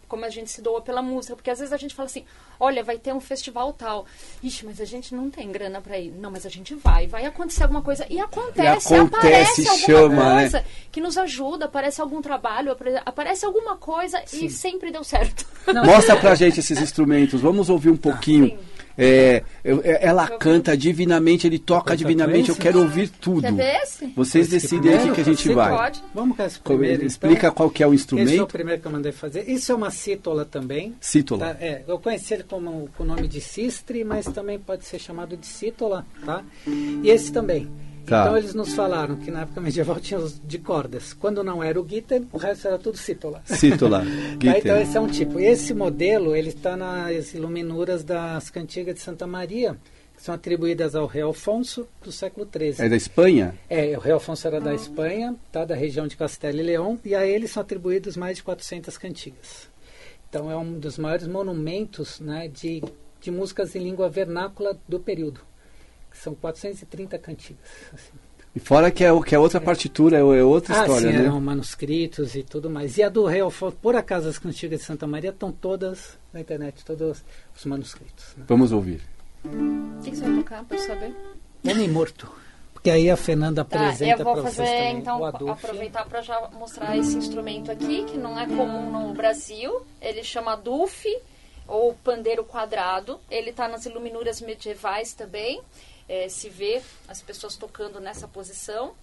como 0.07 0.23
a 0.25 0.29
gente 0.29 0.51
se 0.51 0.61
doa 0.61 0.81
pela 0.81 1.01
música, 1.01 1.35
porque 1.35 1.49
às 1.49 1.57
vezes 1.59 1.73
a 1.73 1.77
gente 1.77 1.95
fala 1.95 2.05
assim, 2.07 2.23
olha, 2.59 2.83
vai 2.83 2.97
ter 2.99 3.13
um 3.13 3.19
festival 3.19 3.73
tal, 3.73 4.05
ixi, 4.43 4.65
mas 4.65 4.79
a 4.79 4.85
gente 4.85 5.13
não 5.15 5.29
tem 5.29 5.51
grana 5.51 5.81
para 5.81 5.97
ir, 5.97 6.11
não, 6.11 6.29
mas 6.29 6.45
a 6.45 6.49
gente 6.49 6.75
vai, 6.75 7.07
vai 7.07 7.25
acontecer 7.25 7.63
alguma 7.63 7.81
coisa 7.81 8.05
e 8.09 8.19
acontece, 8.19 8.93
acontece, 8.95 9.67
aparece 9.67 9.67
alguma 9.67 10.21
chama, 10.21 10.33
né? 10.35 10.39
coisa 10.41 10.65
que 10.91 11.01
nos 11.01 11.17
ajuda, 11.17 11.65
aparece 11.65 11.99
algum 11.99 12.21
trabalho, 12.21 12.71
apare- 12.71 13.01
aparece 13.05 13.45
alguma 13.45 13.75
coisa 13.75 14.21
e 14.31 14.49
sempre 14.49 14.91
deu 14.91 15.03
certo. 15.03 15.45
Mostra 15.83 16.15
pra 16.17 16.35
gente 16.35 16.59
esses 16.59 16.79
instrumentos, 16.79 17.41
vamos 17.41 17.69
ouvir 17.69 17.89
um 17.89 17.97
pouquinho. 17.97 18.49
Sim. 18.49 18.59
É, 18.97 19.43
é, 19.63 20.07
ela 20.07 20.27
canta 20.27 20.75
divinamente, 20.77 21.45
ele 21.45 21.59
toca 21.59 21.85
Canta 21.85 21.97
divinamente, 21.97 22.49
eu 22.49 22.55
quero 22.55 22.79
ouvir 22.79 23.09
tudo. 23.09 23.41
Quer 23.41 23.53
ver 23.53 23.75
esse? 23.83 24.05
Vocês 24.15 24.47
decidem 24.47 24.93
aí 24.93 25.09
o 25.09 25.13
que, 25.13 25.21
a 25.21 25.23
gente 25.25 25.43
Você 25.43 25.53
vai. 25.53 25.75
Pode? 25.75 26.03
Vamos 26.13 26.37
com 26.37 26.43
esse 26.43 26.59
Co- 26.59 26.69
primeiro, 26.77 27.05
Explica 27.05 27.47
então. 27.47 27.51
qual 27.55 27.69
que 27.69 27.83
é 27.83 27.87
o 27.87 27.93
Esse 27.93 28.07
foi 28.07 28.17
o 28.17 28.21
instrumento. 28.21 28.51
primeiro 28.51 28.81
que 28.81 28.87
eu 28.87 28.91
mandei 28.91 29.11
fazer. 29.11 29.49
Isso 29.49 29.71
é 29.71 29.75
uma 29.75 29.91
cítola 29.91 30.45
também. 30.45 30.95
Cítola. 31.01 31.53
Tá? 31.53 31.57
É, 31.59 31.83
eu 31.87 31.99
conheci 31.99 32.33
ele 32.35 32.43
como, 32.43 32.89
com 32.97 33.03
o 33.03 33.05
nome 33.05 33.27
de 33.27 33.41
Sistre, 33.41 34.03
mas 34.03 34.25
também 34.27 34.57
pode 34.57 34.85
ser 34.85 34.99
chamado 34.99 35.35
de 35.35 35.45
cítola, 35.45 36.05
tá? 36.25 36.43
E 36.65 37.09
esse 37.09 37.31
também. 37.31 37.67
Tá. 38.05 38.21
Então 38.21 38.37
eles 38.37 38.53
nos 38.53 38.73
falaram 38.73 39.15
que 39.15 39.31
na 39.31 39.41
época 39.41 39.59
medieval 39.59 39.99
tinha 40.01 40.19
os 40.19 40.39
de 40.39 40.59
cordas. 40.59 41.13
Quando 41.13 41.43
não 41.43 41.63
era 41.63 41.79
o 41.79 41.83
guitar, 41.83 42.21
o 42.31 42.37
resto 42.37 42.67
era 42.67 42.77
tudo 42.77 42.97
cítola. 42.97 43.41
Cítola. 43.45 44.03
Tá, 44.45 44.57
então 44.59 44.77
esse 44.77 44.97
é 44.97 44.99
um 44.99 45.07
tipo. 45.07 45.39
Esse 45.39 45.73
modelo 45.73 46.35
ele 46.35 46.49
está 46.49 46.75
nas 46.77 47.33
iluminuras 47.33 48.03
das 48.03 48.49
cantigas 48.49 48.95
de 48.95 49.01
Santa 49.01 49.25
Maria, 49.25 49.77
que 50.15 50.21
são 50.21 50.35
atribuídas 50.35 50.95
ao 50.95 51.07
rei 51.07 51.21
Alfonso 51.21 51.87
do 52.03 52.11
século 52.11 52.47
XIII. 52.47 52.85
É 52.85 52.89
da 52.89 52.95
Espanha? 52.95 53.55
É, 53.69 53.97
o 53.97 53.99
rei 53.99 54.13
Alfonso 54.13 54.45
era 54.47 54.59
da 54.59 54.73
Espanha, 54.73 55.35
tá, 55.51 55.65
da 55.65 55.73
região 55.73 56.05
de 56.05 56.15
Castela 56.15 56.59
e 56.59 56.63
Leão, 56.63 56.99
e 57.03 57.15
a 57.15 57.25
ele 57.25 57.47
são 57.47 57.61
atribuídos 57.61 58.15
mais 58.15 58.37
de 58.37 58.43
400 58.43 58.97
cantigas. 58.97 59.69
Então 60.29 60.51
é 60.51 60.57
um 60.57 60.77
dos 60.77 60.97
maiores 60.97 61.27
monumentos 61.27 62.19
né, 62.19 62.47
de, 62.47 62.83
de 63.21 63.31
músicas 63.31 63.75
em 63.75 63.79
língua 63.79 64.09
vernácula 64.09 64.77
do 64.87 64.99
período. 64.99 65.39
São 66.15 66.33
430 66.33 67.17
cantigas. 67.19 67.63
assim. 67.93 68.25
E 68.55 68.59
fora 68.59 68.89
que 68.89 69.03
é, 69.03 69.09
que 69.21 69.35
é 69.35 69.39
outra 69.39 69.59
partitura, 69.59 70.17
é, 70.17 70.21
é 70.21 70.43
outra 70.43 70.79
ah, 70.79 70.81
história, 70.81 71.11
sim, 71.11 71.17
né? 71.17 71.25
eram 71.25 71.41
manuscritos 71.41 72.35
e 72.35 72.43
tudo 72.43 72.69
mais. 72.69 72.97
E 72.97 73.03
a 73.03 73.09
do 73.09 73.27
Alfonso, 73.27 73.75
por 73.81 73.97
acaso, 73.97 74.29
as 74.29 74.39
cantigas 74.39 74.79
de 74.79 74.85
Santa 74.85 75.05
Maria 75.05 75.31
estão 75.31 75.51
todas 75.51 76.17
na 76.31 76.39
internet, 76.39 76.85
todos 76.85 77.21
os 77.53 77.65
manuscritos. 77.65 78.33
Né? 78.37 78.45
Vamos 78.47 78.71
ouvir. 78.71 79.01
O 79.43 80.01
que, 80.01 80.09
que 80.09 80.15
você 80.15 80.23
vai 80.23 80.35
tocar 80.37 80.63
para 80.63 80.77
saber? 80.77 81.13
Homem 81.67 81.89
Morto. 81.89 82.31
Porque 82.73 82.89
aí 82.89 83.09
a 83.09 83.17
Fernanda 83.17 83.65
Tá, 83.65 83.77
apresenta 83.77 84.21
eu 84.21 84.23
vou 84.23 84.33
para 84.33 84.43
vocês 84.43 84.55
fazer 84.55 84.71
também 84.71 84.97
então 84.99 85.49
aproveitar 85.49 86.05
para 86.05 86.21
já 86.21 86.49
mostrar 86.53 86.95
esse 86.95 87.17
instrumento 87.17 87.71
aqui 87.71 88.05
que 88.05 88.17
não 88.17 88.39
é 88.39 88.45
comum 88.45 89.07
no 89.07 89.13
Brasil. 89.13 89.81
Ele 89.99 90.23
chama 90.23 90.55
Duf 90.55 91.05
ou 91.67 91.93
pandeiro 91.95 92.45
quadrado. 92.45 93.19
Ele 93.29 93.49
está 93.49 93.67
nas 93.67 93.85
iluminuras 93.85 94.39
medievais 94.39 95.13
também. 95.13 95.61
É, 96.07 96.29
se 96.29 96.49
vê 96.49 96.81
as 97.07 97.21
pessoas 97.21 97.55
tocando 97.55 97.99
nessa 97.99 98.27
posição 98.27 98.93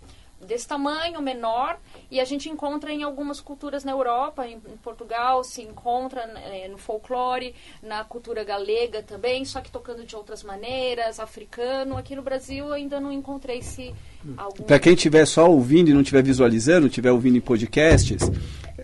desse 0.46 0.66
tamanho, 0.66 1.20
menor, 1.22 1.78
e 2.10 2.20
a 2.20 2.24
gente 2.24 2.48
encontra 2.48 2.92
em 2.92 3.02
algumas 3.02 3.40
culturas 3.40 3.84
na 3.84 3.92
Europa, 3.92 4.46
em, 4.46 4.54
em 4.54 4.76
Portugal, 4.82 5.44
se 5.44 5.62
encontra 5.62 6.20
é, 6.20 6.68
no 6.68 6.78
folclore, 6.78 7.54
na 7.82 8.04
cultura 8.04 8.42
galega 8.44 9.02
também, 9.02 9.44
só 9.44 9.60
que 9.60 9.70
tocando 9.70 10.04
de 10.04 10.16
outras 10.16 10.42
maneiras, 10.42 11.20
africano. 11.20 11.96
Aqui 11.96 12.16
no 12.16 12.22
Brasil 12.22 12.66
eu 12.66 12.72
ainda 12.72 13.00
não 13.00 13.12
encontrei 13.12 13.58
esse 13.58 13.94
algum. 14.36 14.64
Para 14.64 14.78
quem 14.78 14.94
estiver 14.94 15.26
só 15.26 15.48
ouvindo 15.48 15.90
e 15.90 15.94
não 15.94 16.00
estiver 16.00 16.22
visualizando, 16.22 16.86
estiver 16.86 17.12
ouvindo 17.12 17.36
em 17.36 17.40
podcasts, 17.40 18.22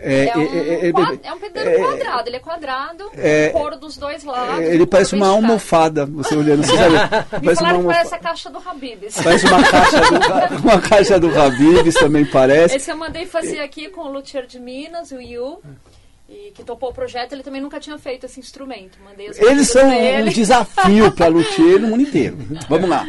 é, 0.01 0.29
É 0.29 0.37
um, 0.37 0.41
é, 0.43 0.89
é, 0.89 0.93
quad- 0.93 1.21
é 1.23 1.33
um 1.33 1.39
pedreiro 1.39 1.71
é, 1.71 1.79
quadrado, 1.85 2.29
ele 2.29 2.37
é 2.37 2.41
quadrado, 2.41 3.11
é, 3.15 3.49
couro 3.51 3.77
dos 3.77 3.97
dois 3.97 4.25
lados. 4.25 4.61
é, 4.61 4.75
ele 4.75 4.87
parece 4.87 5.15
uma 5.15 5.29
almofada, 5.29 6.07
você 6.07 6.35
olhando, 6.37 6.65
você 6.65 6.77
sabe? 6.77 6.95
Parece 7.45 7.63
uma 7.63 7.79
que 7.79 7.85
parece 7.85 8.15
a 8.15 8.17
almofada. 8.17 8.19
caixa 8.19 8.51
do 8.51 8.59
Habibs. 8.69 9.15
Parece 9.23 9.47
uma 9.47 9.63
caixa 9.63 10.01
do, 10.01 10.57
uma 10.69 10.81
caixa 10.81 11.21
do 11.21 11.41
Habibs, 11.41 11.95
também 11.95 12.25
parece. 12.25 12.77
Esse 12.77 12.91
eu 12.91 12.97
mandei 12.97 13.27
fazer 13.27 13.61
aqui 13.61 13.89
com 13.89 14.03
o 14.03 14.13
Luthier 14.13 14.47
de 14.47 14.59
Minas, 14.61 15.11
o 15.11 15.21
Yu, 15.21 15.61
e 16.29 16.51
que 16.55 16.63
topou 16.63 16.91
o 16.91 16.93
projeto. 16.95 17.33
Ele 17.33 17.43
também 17.43 17.61
nunca 17.61 17.81
tinha 17.81 17.99
feito 17.99 18.27
esse 18.27 18.39
instrumento. 18.39 18.99
Mandei 19.05 19.31
Eles 19.39 19.69
são 19.69 19.89
um 19.89 19.93
ele. 19.93 20.31
desafio 20.31 21.11
para 21.13 21.27
luthier 21.33 21.79
no 21.81 21.89
mundo 21.89 22.03
inteiro. 22.03 22.37
Vamos 22.69 22.89
lá. 22.89 23.05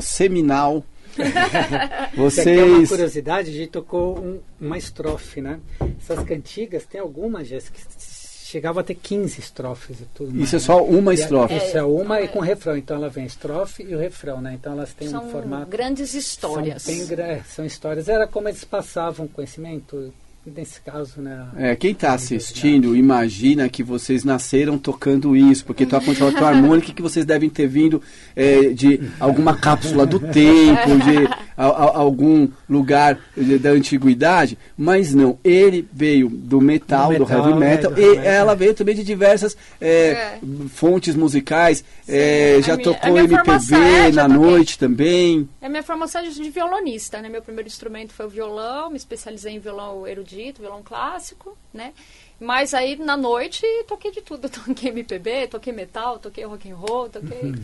Seminal. 0.00 0.84
Isso 1.12 1.20
aqui 1.20 2.50
é 2.50 2.64
uma 2.64 2.78
Vocês. 2.78 2.88
curiosidade, 2.88 3.50
a 3.50 3.52
gente 3.52 3.70
tocou 3.70 4.18
um- 4.18 4.40
uma 4.60 4.78
estrofe, 4.78 5.40
né? 5.40 5.60
Essas 6.00 6.24
cantigas, 6.24 6.84
tem 6.86 7.00
algumas, 7.00 7.46
Jéssica, 7.48 7.76
que 7.78 8.02
chegava 8.46 8.80
a 8.80 8.82
ter 8.82 8.94
15 8.94 9.40
estrofes 9.40 10.00
e 10.00 10.04
tudo 10.14 10.30
mais, 10.32 10.44
Isso 10.44 10.56
é 10.56 10.58
né? 10.58 10.64
só 10.64 10.84
uma 10.84 11.10
a- 11.10 11.14
estrofe. 11.14 11.56
Isso 11.56 11.76
é 11.76 11.82
uma 11.82 12.20
e 12.22 12.28
com 12.28 12.40
refrão. 12.40 12.76
Então 12.76 12.96
ela 12.96 13.08
vem 13.08 13.24
a 13.24 13.26
estrofe 13.26 13.82
e 13.82 13.94
o 13.94 13.98
refrão, 13.98 14.40
né? 14.40 14.54
Então 14.58 14.72
elas 14.72 14.92
têm 14.94 15.08
São 15.08 15.26
um 15.26 15.30
formato. 15.30 15.66
grandes 15.70 16.14
histórias. 16.14 16.82
São, 16.82 16.94
bem 16.94 17.24
é, 17.24 17.42
são 17.46 17.64
histórias. 17.64 18.08
Era 18.08 18.26
como 18.26 18.48
eles 18.48 18.64
passavam 18.64 19.26
conhecimento, 19.28 20.12
nesse 20.44 20.80
caso, 20.80 21.20
né? 21.20 21.46
É, 21.56 21.76
quem 21.76 21.92
está 21.92 22.14
assistindo, 22.14 22.96
imagina 22.96 23.68
que 23.68 23.82
vocês 23.82 24.24
nasceram 24.24 24.76
tocando 24.78 25.36
isso, 25.36 25.64
porque 25.64 25.86
toca 25.86 26.06
com 26.14 26.44
a 26.44 26.48
harmônica 26.48 26.92
que 26.92 27.02
vocês 27.02 27.24
devem 27.24 27.48
ter 27.48 27.66
vindo 27.68 28.02
é, 28.34 28.70
de 28.70 29.00
alguma 29.20 29.56
cápsula 29.56 30.04
do 30.04 30.18
tempo, 30.18 30.98
de 31.04 31.26
a- 31.56 31.66
a- 31.66 31.96
algum 31.98 32.48
lugar 32.68 33.18
de- 33.36 33.58
da 33.58 33.70
antiguidade, 33.70 34.58
mas 34.76 35.14
não, 35.14 35.38
ele 35.44 35.86
veio 35.92 36.28
do 36.28 36.60
metal, 36.60 37.12
Do 37.12 37.18
do, 37.18 37.24
metal, 37.26 37.38
heavy 37.46 37.58
né, 37.60 37.68
metal, 37.70 37.92
do 37.92 38.00
e 38.00 38.04
heavy 38.04 38.16
metal. 38.18 38.32
ela 38.32 38.54
veio 38.56 38.74
também 38.74 38.94
de 38.94 39.04
diversas 39.04 39.56
é, 39.80 39.88
É. 39.88 40.38
fontes 40.70 41.14
musicais, 41.14 41.84
é, 42.08 42.56
A 42.58 42.60
já 42.62 42.76
minha- 42.76 42.84
tocou 42.84 43.16
MPB 43.18 43.74
é, 43.74 44.10
na 44.12 44.22
toquei. 44.28 44.38
noite 44.38 44.78
também. 44.78 45.48
É 45.60 45.68
minha 45.68 45.82
formação 45.82 46.22
de 46.22 46.32
de 46.32 46.48
violonista, 46.50 47.20
né? 47.20 47.28
Meu 47.28 47.42
primeiro 47.42 47.68
instrumento 47.68 48.12
foi 48.12 48.26
o 48.26 48.28
violão, 48.28 48.90
me 48.90 48.96
especializei 48.96 49.52
em 49.54 49.58
violão 49.60 50.06
erudito, 50.06 50.31
violão 50.60 50.82
clássico, 50.82 51.56
né? 51.72 51.92
Mas 52.40 52.74
aí 52.74 52.96
na 52.96 53.16
noite 53.16 53.66
toquei 53.86 54.10
de 54.10 54.20
tudo, 54.20 54.48
toquei 54.50 54.90
MPB, 54.90 55.48
toquei 55.48 55.72
metal, 55.72 56.18
toquei 56.18 56.44
rock 56.44 56.70
and 56.70 56.76
roll, 56.76 57.08
toquei. 57.08 57.54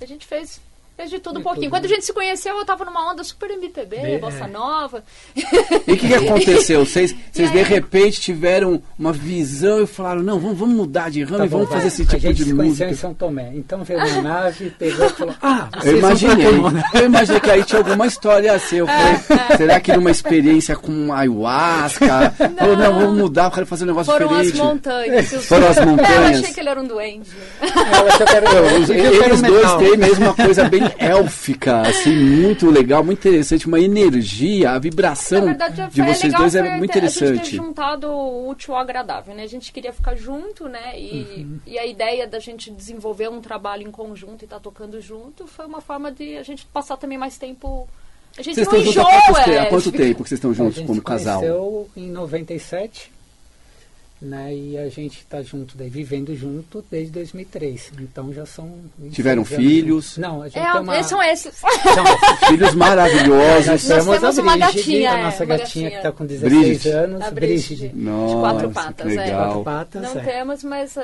A 0.00 0.04
gente 0.04 0.26
fez, 0.26 0.60
fez 0.96 1.10
de 1.10 1.18
tudo 1.18 1.40
um 1.40 1.42
pouquinho. 1.42 1.64
tudo, 1.66 1.70
Quando 1.78 1.84
a 1.84 1.88
gente 1.88 2.04
se 2.04 2.12
conheceu, 2.12 2.56
eu 2.56 2.64
tava 2.64 2.84
numa 2.84 3.10
onda 3.12 3.22
super 3.22 3.50
MPB, 3.50 3.96
Bem, 3.96 4.18
bossa 4.18 4.44
é. 4.44 4.46
nova. 4.46 5.04
E 5.86 5.92
o 5.92 5.96
que, 5.96 6.08
que 6.08 6.14
aconteceu? 6.16 6.84
Vocês, 6.86 7.14
vocês 7.32 7.50
de 7.52 7.62
repente 7.62 8.20
tiveram 8.20 8.82
uma 8.98 9.12
visão 9.12 9.82
e 9.82 9.86
falaram, 9.86 10.22
não, 10.22 10.38
vamos, 10.38 10.58
vamos 10.58 10.74
mudar 10.74 11.10
de 11.10 11.22
ramo 11.22 11.38
Tá 11.38 11.44
e 11.44 11.48
vamos 11.48 11.66
bom, 11.66 11.72
fazer 11.72 11.88
vai. 11.88 11.88
esse 11.88 12.02
a 12.02 12.06
tipo 12.06 12.20
gente 12.20 12.36
de 12.38 12.44
se 12.44 12.50
conheceu 12.54 12.64
música. 12.86 12.90
em 12.90 12.94
São 12.94 13.14
Tomé. 13.14 13.50
Então 13.54 13.84
veio 13.84 14.00
uma 14.00 14.22
nave, 14.22 14.70
pegou 14.78 15.06
e 15.06 15.10
falou: 15.10 15.34
Ah, 15.42 15.68
vocês 15.74 15.92
Eu 15.92 15.98
imaginei, 15.98 16.46
eu 16.94 17.04
imaginei 17.04 17.40
que 17.40 17.50
aí 17.50 17.62
tinha 17.64 17.78
alguma 17.80 18.06
história 18.06 18.52
assim. 18.52 18.76
Eu 18.76 18.86
falei, 18.86 19.16
será 19.56 19.80
que 19.80 19.92
numa 19.94 20.10
experiência 20.10 20.76
com 20.76 21.12
ayahuasca? 21.12 22.30
Falou, 22.58 22.76
não, 22.76 22.94
vamos 23.00 23.18
mudar, 23.18 23.44
eu 23.46 23.50
quero 23.50 23.66
fazer 23.66 23.84
um 23.84 23.88
negócio 23.88 24.12
Foram 24.12 24.30
as 24.34 24.46
diferente. 24.46 24.62
montanhas. 24.66 25.32
os- 25.32 25.44
Foram 25.46 25.68
as 25.68 25.76
Eu 25.76 25.86
montanhas. 25.86 26.38
achei 26.40 26.54
que 26.54 26.60
ele 26.60 26.68
era 26.68 26.80
um 26.80 26.86
duende. 26.86 27.28
Não, 27.60 28.06
achou 28.08 28.26
que 28.26 28.34
era 28.34 29.26
eles 29.26 29.42
dois 29.42 29.72
têm 29.74 29.96
mesmo 29.96 30.24
uma 30.26 30.34
coisa 30.34 30.64
bem 30.68 30.85
élfica, 30.98 31.80
assim, 31.82 32.14
muito 32.14 32.70
legal, 32.70 33.02
muito 33.04 33.18
interessante, 33.18 33.66
uma 33.66 33.80
energia, 33.80 34.70
a 34.72 34.78
vibração 34.78 35.44
verdade, 35.44 35.82
de 35.88 36.02
foi 36.02 36.14
vocês 36.14 36.32
dois 36.34 36.54
é 36.54 36.76
muito 36.76 36.92
ter- 36.92 36.98
A 37.04 37.06
gente 37.06 37.18
ter 37.18 37.24
interessante. 37.26 37.56
juntado 37.56 38.08
o 38.08 38.48
útil 38.48 38.74
ao 38.74 38.80
agradável, 38.80 39.34
né? 39.34 39.42
A 39.42 39.48
gente 39.48 39.72
queria 39.72 39.92
ficar 39.92 40.14
junto, 40.14 40.68
né? 40.68 40.98
E, 40.98 41.42
Uhum. 41.42 41.58
e 41.66 41.78
a 41.78 41.86
ideia 41.86 42.26
da 42.26 42.38
gente 42.38 42.70
desenvolver 42.70 43.28
um 43.28 43.40
trabalho 43.40 43.82
em 43.86 43.90
conjunto 43.90 44.42
e 44.42 44.44
estar 44.44 44.60
tocando 44.60 45.00
junto 45.00 45.46
foi 45.46 45.66
uma 45.66 45.80
forma 45.80 46.10
de 46.10 46.36
a 46.36 46.42
gente 46.42 46.66
passar 46.66 46.96
também 46.96 47.18
mais 47.18 47.36
tempo. 47.38 47.88
A 48.38 48.42
gente 48.42 48.54
Vocês 48.56 48.66
não 48.68 48.76
estão 48.78 48.92
juntos 48.92 49.12
há 49.12 49.22
quanto, 49.32 49.50
é, 49.50 49.58
há 49.60 49.66
quanto 49.66 49.84
fica- 49.84 49.98
tempo 49.98 50.22
que 50.22 50.28
vocês 50.28 50.38
estão 50.38 50.50
A 50.50 50.54
juntos 50.54 50.74
gente 50.76 50.86
como 50.86 50.98
se 50.98 51.04
casal? 51.04 51.88
em 51.96 52.10
97, 52.10 53.10
né? 54.20 54.54
E 54.54 54.78
a 54.78 54.88
gente 54.88 55.18
está 55.20 55.42
junto, 55.42 55.76
daí 55.76 55.88
vivendo 55.90 56.34
junto 56.34 56.84
desde 56.90 57.12
2003. 57.12 57.92
Então 58.00 58.32
já 58.32 58.46
são. 58.46 58.66
26 58.98 59.14
Tiveram 59.14 59.44
filhos? 59.44 60.16
Não, 60.18 60.42
a 60.42 60.48
gente 60.48 60.58
É, 60.58 60.72
tem 60.72 60.80
uma. 60.80 61.02
são 61.02 61.22
esses. 61.22 61.54
São- 61.54 61.68
Filhos 62.48 62.74
maravilhosos. 62.74 63.66
Nós 63.66 63.88
Nós 63.88 64.04
temos 64.04 64.20
temos 64.20 64.38
a 64.38 64.42
uma 64.42 64.56
gatinha, 64.56 65.10
a 65.12 65.18
é, 65.18 65.22
nossa 65.24 65.44
uma 65.44 65.46
gatinha 65.56 65.64
gatinha. 65.66 65.90
que 65.90 65.96
está 65.96 66.12
com 66.12 66.26
16 66.26 66.52
Brígide. 66.52 66.88
anos. 66.90 67.22
A 67.22 67.30
Brígide. 67.30 67.92
Nossa, 67.94 68.36
quatro 68.36 68.68
que 68.68 68.74
patas, 68.74 69.06
é. 69.12 69.16
legal. 69.16 69.62
Quatro 69.62 69.62
patas, 69.64 70.02
Não 70.14 70.20
é. 70.20 70.24
temos, 70.24 70.64
mas 70.64 70.96
uh, 70.96 71.00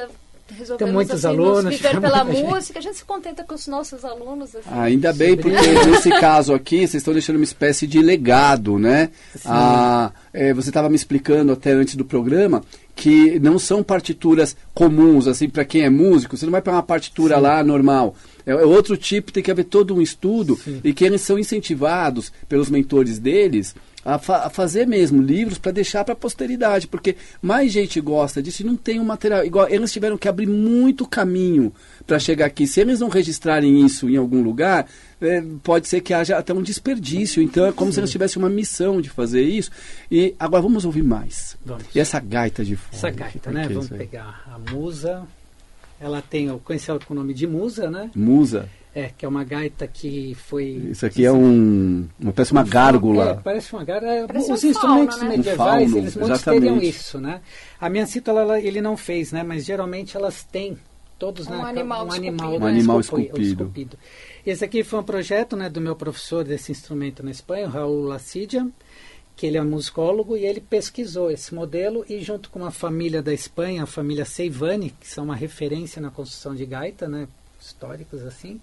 resolvemos 0.48 0.78
Tem 0.78 0.92
muitos 0.92 1.24
assim, 1.24 1.34
alunos, 1.34 1.64
nos 1.64 1.80
pela 2.00 2.24
música. 2.24 2.78
A 2.78 2.82
gente 2.82 2.96
se 2.96 3.04
contenta 3.04 3.44
com 3.44 3.54
os 3.54 3.66
nossos 3.66 4.04
alunos. 4.04 4.54
Assim. 4.54 4.68
Ainda 4.70 5.12
bem, 5.12 5.36
porque 5.36 5.56
nesse 5.86 6.10
caso 6.10 6.54
aqui, 6.54 6.78
vocês 6.78 6.94
estão 6.94 7.12
deixando 7.12 7.36
uma 7.36 7.44
espécie 7.44 7.86
de 7.86 8.00
legado, 8.02 8.78
né? 8.78 9.10
Ah, 9.44 10.12
é, 10.32 10.52
você 10.52 10.70
estava 10.70 10.88
me 10.88 10.96
explicando 10.96 11.52
até 11.52 11.72
antes 11.72 11.94
do 11.94 12.04
programa 12.04 12.62
que 12.94 13.38
não 13.40 13.58
são 13.58 13.82
partituras 13.82 14.56
comuns, 14.74 15.26
assim, 15.26 15.48
para 15.48 15.64
quem 15.64 15.82
é 15.82 15.90
músico, 15.90 16.36
você 16.36 16.44
não 16.44 16.52
vai 16.52 16.60
para 16.60 16.74
uma 16.74 16.82
partitura 16.82 17.38
lá 17.38 17.64
normal. 17.64 18.14
É, 18.46 18.52
é 18.52 18.64
outro 18.64 18.96
tipo, 18.96 19.32
tem 19.32 19.42
que 19.42 19.50
haver 19.50 19.64
todo 19.64 19.94
um 19.94 20.02
estudo 20.02 20.58
e 20.84 20.92
que 20.92 21.04
eles 21.04 21.22
são 21.22 21.38
incentivados 21.38 22.32
pelos 22.48 22.68
mentores 22.68 23.18
deles 23.18 23.74
a, 24.04 24.18
fa- 24.18 24.46
a 24.46 24.50
fazer 24.50 24.86
mesmo 24.86 25.22
livros 25.22 25.58
para 25.58 25.72
deixar 25.72 26.04
para 26.04 26.12
a 26.14 26.16
posteridade, 26.16 26.86
porque 26.88 27.16
mais 27.40 27.70
gente 27.72 28.00
gosta 28.00 28.42
disso 28.42 28.62
e 28.62 28.66
não 28.66 28.76
tem 28.76 28.98
um 29.00 29.04
material. 29.04 29.44
Igual 29.44 29.68
eles 29.68 29.92
tiveram 29.92 30.18
que 30.18 30.28
abrir 30.28 30.46
muito 30.46 31.06
caminho 31.06 31.72
para 32.06 32.18
chegar 32.18 32.46
aqui. 32.46 32.66
Se 32.66 32.80
eles 32.80 33.00
não 33.00 33.08
registrarem 33.08 33.84
isso 33.84 34.08
em 34.08 34.16
algum 34.16 34.42
lugar, 34.42 34.86
é, 35.20 35.42
pode 35.62 35.86
ser 35.88 36.00
que 36.00 36.12
haja 36.12 36.36
até 36.36 36.52
um 36.52 36.62
desperdício. 36.62 37.42
Então 37.42 37.66
é 37.66 37.72
como 37.72 37.92
se 37.92 38.00
eles 38.00 38.10
tivessem 38.10 38.42
uma 38.42 38.50
missão 38.50 39.00
de 39.00 39.08
fazer 39.08 39.42
isso. 39.42 39.70
E 40.10 40.34
agora 40.38 40.62
vamos 40.62 40.84
ouvir 40.84 41.02
mais. 41.02 41.56
Vamos. 41.64 41.84
E 41.94 42.00
essa 42.00 42.18
gaita 42.18 42.64
de 42.64 42.76
fora? 42.76 42.96
Essa 42.96 43.10
gaita, 43.10 43.50
né? 43.52 43.68
Vamos 43.68 43.88
pegar 43.88 44.42
a 44.52 44.72
musa. 44.72 45.22
Ela 46.02 46.20
tem, 46.20 46.46
eu 46.46 46.58
conheci 46.58 46.90
ela 46.90 46.98
com 46.98 47.14
o 47.14 47.16
nome 47.16 47.32
de 47.32 47.46
musa, 47.46 47.88
né? 47.90 48.10
Musa. 48.14 48.68
É, 48.94 49.08
que 49.16 49.24
é 49.24 49.28
uma 49.28 49.42
gaita 49.44 49.86
que 49.86 50.34
foi... 50.34 50.64
Isso 50.90 51.06
aqui 51.06 51.24
é 51.24 51.32
um. 51.32 52.06
Uma, 52.20 52.32
parece 52.32 52.52
uma 52.52 52.60
É, 52.60 52.64
gárgula. 52.64 53.40
parece 53.42 53.72
uma 53.72 53.84
gárgula. 53.84 54.26
Parece 54.26 54.52
Os 54.52 54.62
um 54.64 54.68
instrumentos 54.68 55.14
fauno, 55.16 55.30
né? 55.30 55.36
medievais, 55.38 55.82
Um 55.88 55.92
fauno, 55.92 55.98
eles 56.04 56.16
muitos 56.16 56.36
exatamente. 56.40 56.60
teriam 56.62 56.82
isso, 56.82 57.18
né? 57.20 57.40
A 57.80 57.88
minha 57.88 58.04
cítala, 58.06 58.40
ela- 58.42 58.60
ele 58.60 58.82
não 58.82 58.96
fez, 58.96 59.32
né? 59.32 59.42
Mas 59.42 59.64
geralmente 59.64 60.14
elas 60.16 60.42
têm 60.44 60.76
todos 61.18 61.46
Um 61.46 61.52
né, 61.52 61.62
animal 61.62 62.04
um 62.04 62.08
esculpido. 62.08 62.28
animal, 62.44 62.60
Um 62.60 62.66
animal 62.66 63.00
esculpi- 63.00 63.42
esculpido. 63.42 63.96
Esse 64.44 64.62
aqui 64.64 64.82
foi 64.84 64.98
um 64.98 65.04
projeto 65.04 65.56
né, 65.56 65.70
do 65.70 65.80
meu 65.80 65.94
professor 65.96 66.44
desse 66.44 66.70
instrumento 66.72 67.22
na 67.22 67.30
Espanha, 67.30 67.68
o 67.68 67.70
Raul 67.70 68.02
Lacidia, 68.04 68.68
que 69.36 69.46
ele 69.46 69.56
é 69.56 69.62
musicólogo 69.62 70.36
e 70.36 70.44
ele 70.44 70.60
pesquisou 70.60 71.30
esse 71.30 71.54
modelo 71.54 72.04
e 72.08 72.20
junto 72.20 72.50
com 72.50 72.60
uma 72.60 72.70
família 72.70 73.22
da 73.22 73.32
Espanha, 73.32 73.82
a 73.82 73.86
família 73.86 74.24
Seivani, 74.24 74.90
que 75.00 75.08
são 75.08 75.24
uma 75.24 75.34
referência 75.36 76.00
na 76.00 76.10
construção 76.10 76.54
de 76.54 76.64
gaita, 76.66 77.08
né, 77.08 77.26
históricos 77.60 78.22
assim, 78.22 78.60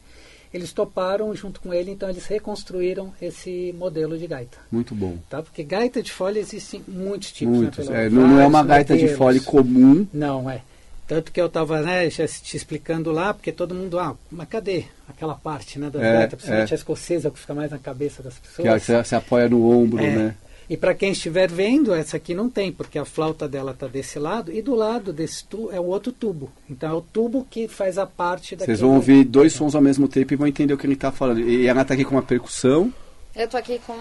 eles 0.53 0.71
toparam 0.73 1.33
junto 1.35 1.59
com 1.61 1.73
ele, 1.73 1.91
então 1.91 2.09
eles 2.09 2.25
reconstruíram 2.25 3.13
esse 3.21 3.73
modelo 3.77 4.17
de 4.17 4.25
gaita. 4.25 4.57
Muito 4.71 4.95
bom. 4.95 5.17
Tá? 5.29 5.43
Porque 5.43 5.63
gaita 5.63 6.01
de 6.01 6.11
folha 6.11 6.39
existem 6.39 6.83
muitos 6.87 7.31
tipos. 7.31 7.55
Muitos. 7.55 7.87
Né, 7.87 8.05
É, 8.05 8.09
não, 8.09 8.27
não 8.27 8.39
é 8.39 8.47
uma 8.47 8.63
gaita 8.63 8.95
de 8.95 9.01
modelos. 9.01 9.17
fole 9.17 9.39
comum. 9.41 10.07
Não, 10.13 10.49
é. 10.49 10.61
Tanto 11.07 11.31
que 11.31 11.41
eu 11.41 11.47
estava 11.47 11.81
né, 11.81 12.09
já 12.09 12.27
te 12.27 12.55
explicando 12.55 13.11
lá, 13.11 13.33
porque 13.33 13.51
todo 13.51 13.73
mundo, 13.75 13.97
ah, 13.99 14.15
mas 14.31 14.47
cadê 14.47 14.85
aquela 15.07 15.33
parte 15.35 15.77
né, 15.79 15.89
da 15.89 15.99
É, 16.03 16.13
gaita, 16.19 16.35
principalmente 16.37 16.71
é. 16.71 16.73
a 16.73 16.77
escocesa, 16.77 17.31
que 17.31 17.39
fica 17.39 17.53
mais 17.53 17.71
na 17.71 17.79
cabeça 17.79 18.21
das 18.23 18.35
pessoas. 18.37 18.67
Que 18.67 18.79
você 18.87 19.03
se 19.03 19.15
apoia 19.15 19.49
no 19.49 19.69
ombro, 19.71 19.99
É. 20.03 20.15
né? 20.15 20.35
E 20.69 20.77
para 20.77 20.93
quem 20.93 21.11
estiver 21.11 21.49
vendo, 21.49 21.93
essa 21.93 22.17
aqui 22.17 22.35
não 22.35 22.47
tem, 22.47 22.71
porque 22.71 22.99
a 22.99 23.05
flauta 23.05 23.47
dela 23.47 23.71
está 23.71 23.87
desse 23.87 24.19
lado 24.19 24.53
e 24.53 24.61
do 24.61 24.75
lado 24.75 25.11
desse 25.11 25.43
tubo 25.43 25.71
é 25.71 25.79
o 25.79 25.85
outro 25.85 26.11
tubo. 26.11 26.51
Então 26.69 26.91
é 26.91 26.93
o 26.93 27.01
tubo 27.01 27.47
que 27.49 27.67
faz 27.67 27.97
a 27.97 28.05
parte 28.05 28.55
daquele... 28.55 28.77
Vocês 28.77 28.81
vão 28.81 28.95
ouvir 28.95 29.23
dois 29.23 29.53
sons 29.53 29.73
ao 29.73 29.81
mesmo 29.81 30.07
tempo 30.07 30.31
e 30.31 30.37
vão 30.37 30.45
entender 30.45 30.71
o 30.73 30.77
que 30.77 30.85
ele 30.85 30.93
está 30.93 31.11
falando. 31.11 31.39
E 31.39 31.65
ela 31.65 31.81
está 31.81 31.95
aqui 31.95 32.05
com 32.05 32.15
uma 32.15 32.21
percussão. 32.21 32.93
Eu 33.35 33.47
tô 33.47 33.57
aqui 33.57 33.79
com 33.79 33.97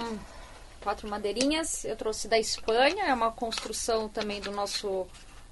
quatro 0.82 1.08
madeirinhas. 1.08 1.86
Eu 1.86 1.96
trouxe 1.96 2.28
da 2.28 2.38
Espanha. 2.38 3.06
É 3.06 3.14
uma 3.14 3.32
construção 3.32 4.06
também 4.06 4.38
do 4.38 4.52
nosso 4.52 5.06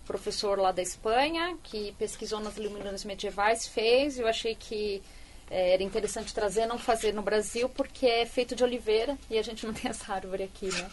professor 0.06 0.58
lá 0.58 0.70
da 0.70 0.82
Espanha, 0.82 1.56
que 1.62 1.92
pesquisou 1.98 2.40
nas 2.40 2.56
iluminações 2.56 3.04
medievais, 3.04 3.66
fez. 3.66 4.18
Eu 4.18 4.26
achei 4.28 4.54
que 4.54 5.02
eh, 5.50 5.74
era 5.74 5.82
interessante 5.82 6.32
trazer, 6.32 6.66
não 6.66 6.78
fazer 6.78 7.12
no 7.12 7.22
Brasil, 7.22 7.68
porque 7.68 8.06
é 8.06 8.24
feito 8.24 8.54
de 8.54 8.62
oliveira 8.62 9.18
e 9.28 9.38
a 9.38 9.42
gente 9.42 9.66
não 9.66 9.74
tem 9.74 9.90
essa 9.90 10.12
árvore 10.12 10.44
aqui, 10.44 10.66
né? 10.72 10.88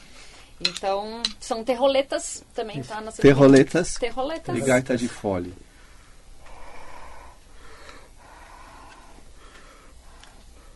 Então, 0.67 1.21
são 1.39 1.63
terroletas 1.63 2.43
também, 2.53 2.83
tá? 2.83 2.99
Nas 3.01 3.15
Terroletas 3.15 3.95
Terroletas. 3.95 4.57
e 4.57 4.61
gaita 4.61 4.95
de 4.97 5.07
fole. 5.07 5.53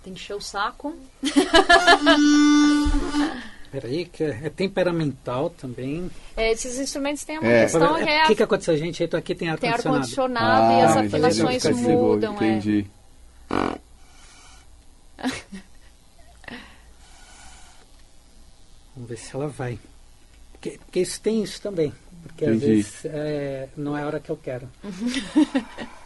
Tem 0.03 0.13
que 0.13 0.19
encher 0.21 0.35
o 0.35 0.41
saco. 0.41 0.95
Peraí, 3.71 4.05
que 4.05 4.23
é, 4.23 4.39
é 4.45 4.49
temperamental 4.49 5.49
também. 5.49 6.09
Eh, 6.37 6.53
esses 6.53 6.79
instrumentos 6.79 7.25
têm 7.25 7.37
uma 7.37 7.47
É. 7.51 7.63
questão 7.63 7.93
O 7.93 7.97
que 7.97 8.03
é 8.09 8.25
que, 8.27 8.35
que 8.35 8.43
aconteceu, 8.43 8.77
gente? 8.77 9.03
Eu 9.03 9.09
tô 9.09 9.17
aqui 9.17 9.35
tem 9.35 9.53
tem 9.57 9.69
ar-condicionado. 9.69 10.63
ar-condicionado 10.63 10.71
e 10.71 10.81
as 10.81 10.91
entendi. 10.91 11.07
afinações 11.15 11.61
Fica 11.63 11.75
seguro, 11.75 11.97
mudam. 12.13 12.33
é. 12.41 12.45
Entendi. 12.47 12.87
Vamos 18.97 19.11
ver 19.11 19.17
se 19.17 19.35
ela 19.35 19.47
vai. 19.47 19.77
Porque, 20.53 20.79
porque 20.79 21.01
isso 21.01 21.21
tem 21.21 21.43
isso 21.43 21.61
também. 21.61 21.93
Porque 22.23 22.45
às 22.45 22.55
Entendi. 22.55 22.65
vezes 22.65 23.05
é, 23.05 23.69
não 23.77 23.95
é 23.95 24.01
a 24.01 24.07
hora 24.07 24.19
que 24.19 24.31
eu 24.31 24.37
quero. 24.37 24.67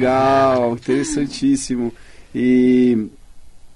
legal, 0.00 0.72
interessantíssimo. 0.72 1.92
E 2.34 3.08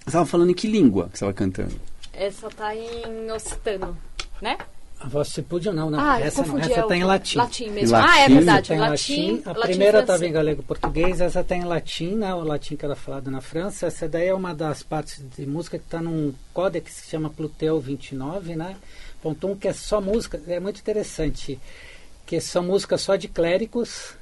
você 0.01 0.09
estava 0.09 0.27
falando 0.27 0.51
em 0.51 0.55
que 0.55 0.67
língua 0.69 1.05
que 1.05 1.19
você 1.19 1.25
estava 1.25 1.33
cantando? 1.33 1.75
Essa 2.13 2.49
tá 2.51 2.75
em 2.75 3.31
occitano, 3.31 3.97
né? 4.41 4.57
A 5.01 5.09
voz 5.09 5.29
tripúdio 5.31 5.73
não, 5.73 5.91
não. 5.91 6.01
Ah, 6.01 6.19
eu 6.21 6.27
essa 6.27 6.43
não. 6.47 6.59
Essa 6.59 6.73
é 6.73 6.81
está 6.81 6.97
em 6.97 7.03
outra. 7.03 7.07
latim. 7.07 7.37
Latim 7.39 7.71
mesmo. 7.71 7.97
Em 7.97 8.01
Ah, 8.01 8.19
é 8.19 8.21
latim? 8.23 8.35
verdade. 8.37 8.59
Essa 8.61 8.69
tá 8.69 8.75
em 8.75 8.79
Latim. 8.91 9.33
latim. 9.33 9.43
A 9.45 9.49
latim 9.53 9.63
primeira 9.69 10.01
estava 10.01 10.17
em 10.17 10.19
francês. 10.21 10.33
galego 10.33 10.63
português, 10.63 11.21
essa 11.21 11.41
está 11.41 11.57
em 11.57 11.65
latim, 11.65 12.15
né? 12.15 12.35
o 12.35 12.41
latim 12.43 12.77
que 12.77 12.85
era 12.85 12.97
falado 12.97 13.31
na 13.31 13.41
França. 13.43 13.87
Essa 13.87 14.09
daí 14.09 14.29
é 14.29 14.35
uma 14.35 14.55
das 14.55 14.83
partes 14.83 15.23
de 15.37 15.45
música 15.45 15.79
que 15.79 15.85
está 15.85 16.01
num 16.01 16.33
códex 16.55 16.91
que 16.95 17.01
se 17.03 17.11
chama 17.11 17.29
Pluteu 17.29 17.79
29, 17.81 18.57
né? 18.57 18.77
Ponto 19.21 19.47
um, 19.49 19.57
que 19.57 19.69
é 19.69 19.73
só 19.73 20.01
música, 20.01 20.41
é 20.47 20.61
muito 20.61 20.81
interessante, 20.81 21.59
que 22.25 22.41
são 22.41 22.63
músicas 22.63 23.01
só 23.03 23.17
de 23.17 23.27
clérigos 23.29 24.15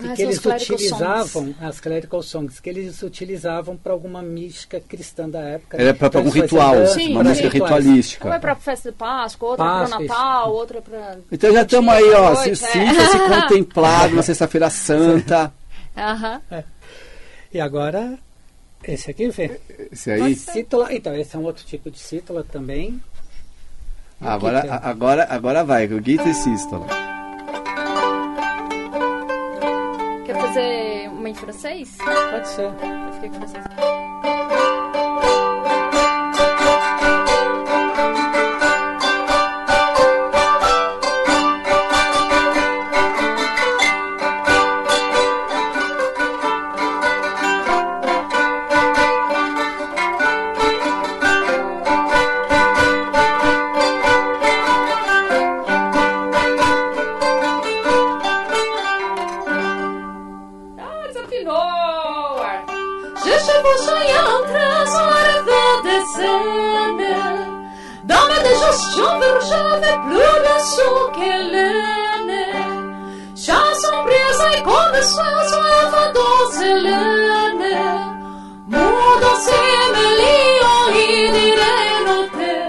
e 0.00 0.08
Ah, 0.08 0.14
que 0.14 0.22
eles 0.22 0.44
utilizavam, 0.44 1.54
as 1.60 1.78
clerical 1.80 2.22
songs, 2.22 2.58
que 2.60 2.68
eles 2.68 3.00
utilizavam 3.02 3.76
para 3.76 3.92
alguma 3.92 4.20
mística 4.22 4.80
cristã 4.80 5.28
da 5.28 5.40
época. 5.40 5.80
Era 5.80 5.94
para 5.94 6.08
Então, 6.08 6.20
algum 6.20 6.30
ritual, 6.32 6.74
dança, 6.74 6.94
Sim, 6.94 7.10
uma 7.12 7.20
pra 7.20 7.28
música 7.30 7.48
ritualística. 7.48 8.26
Uma 8.26 8.34
é 8.34 8.38
pra 8.40 8.54
festa 8.56 8.90
de 8.90 8.96
Páscoa, 8.96 9.48
outra 9.50 9.64
Páscoa, 9.64 9.96
pro 9.98 10.06
Natal, 10.08 10.52
outra 10.52 10.82
pra... 10.82 11.16
Então 11.30 11.52
já 11.52 11.62
estamos 11.62 11.94
aí, 11.94 12.10
ó, 12.12 12.34
se 12.34 12.46
Noite, 12.46 12.56
sinta 12.56 13.02
é. 13.02 13.06
se 13.08 13.18
contemplado 13.28 14.14
na 14.16 14.22
sexta-feira 14.22 14.68
santa. 14.70 15.52
Aham. 15.96 16.40
E 17.52 17.60
agora, 17.60 18.18
esse 18.82 19.10
aqui 19.12 19.28
vê. 19.28 19.60
Esse 19.92 20.10
aí. 20.10 20.34
Cítala, 20.34 20.92
então, 20.92 21.14
esse 21.14 21.36
é 21.36 21.38
um 21.38 21.44
outro 21.44 21.64
tipo 21.64 21.88
de 21.90 21.98
cítala 22.00 22.42
também. 22.42 23.00
Agora, 24.20 24.60
a- 24.72 24.88
agora, 24.90 25.26
agora 25.30 25.62
vai, 25.64 25.86
o 25.86 26.00
Guita 26.00 26.28
e 26.28 26.34
Sístola. 26.34 26.86
Fazer 30.54 31.08
uma 31.08 31.28
em 31.28 31.34
francês? 31.34 31.98
Pode 32.30 32.48
ser. 32.48 32.62
Eu 32.62 33.12
fiquei 33.14 33.28
com 33.30 33.36
francês. 33.36 34.63
J'avais 69.48 69.98
plus 70.06 70.36
de 70.46 70.56
sous 70.72 71.00
qu'elle 71.14 71.74
Chanson 73.36 73.96
brise 74.04 74.42
et 74.56 74.62
comme 74.62 75.02
soin, 75.02 75.38
soif 75.48 75.94
dans 76.14 76.62
Hélène. 76.62 77.66
Mon 78.68 79.10
dossier 79.24 79.76
me 79.94 80.06
lie 80.20 80.58
en 80.74 80.86
idée 81.12 81.56
notée. 82.06 82.66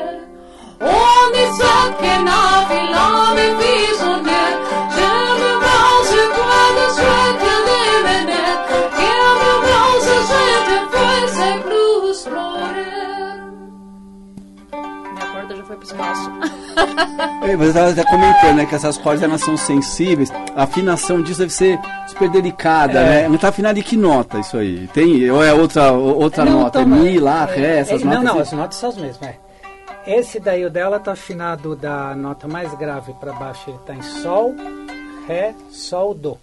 On 0.82 1.32
dit 1.34 1.52
ça 1.60 1.76
que 2.00 2.14
n'a 2.28 2.44
vu 2.70 2.82
l'âme 2.92 3.46
visionnaire. 3.60 4.46
Foi 15.66 15.76
pro 15.78 15.84
espaço. 15.84 16.56
É, 17.44 17.56
Você 17.56 17.68
estava 17.68 17.90
até 17.92 18.04
comentando 18.04 18.56
né, 18.58 18.66
que 18.66 18.76
essas 18.76 18.98
cordas 18.98 19.24
elas 19.24 19.42
são 19.42 19.56
sensíveis. 19.56 20.32
A 20.56 20.64
afinação 20.64 21.22
disso 21.22 21.40
deve 21.40 21.54
ser 21.54 21.80
super 22.08 22.30
delicada, 22.30 23.00
É. 23.00 23.22
né? 23.24 23.30
Não 23.30 23.38
tá 23.38 23.50
afinado 23.50 23.78
em 23.80 23.82
que 23.84 23.96
nota 23.96 24.40
isso 24.40 24.58
aí? 24.58 24.88
Tem, 24.94 25.30
ou 25.30 25.44
é 25.44 25.54
outra, 25.54 25.92
outra 25.92 26.44
Não, 26.46 26.62
nota? 26.62 26.82
É 26.82 26.86
Mi, 26.86 27.20
Lá, 27.20 27.48
é, 27.52 27.56
Ré, 27.56 27.78
essas 27.80 28.02
é, 28.02 28.06
notas? 28.06 28.24
Não, 28.24 28.34
não, 28.34 28.42
as 28.42 28.52
notas 28.52 28.78
são 28.78 28.90
as 28.90 28.98
mesmas. 28.98 29.30
É. 29.30 29.36
Esse 30.08 30.40
daí, 30.40 30.64
o 30.66 30.70
dela 30.70 31.00
tá 31.00 31.14
afinado 31.14 31.76
da 31.76 32.16
nota 32.16 32.48
mais 32.48 32.74
grave 32.76 33.14
para 33.20 33.34
baixo, 33.34 33.64
ele 33.70 33.80
tá 33.86 33.94
em 33.96 34.02
Sol, 34.04 34.54
Ré, 35.28 35.54
Sol, 35.72 36.14
Dó. 36.14 36.38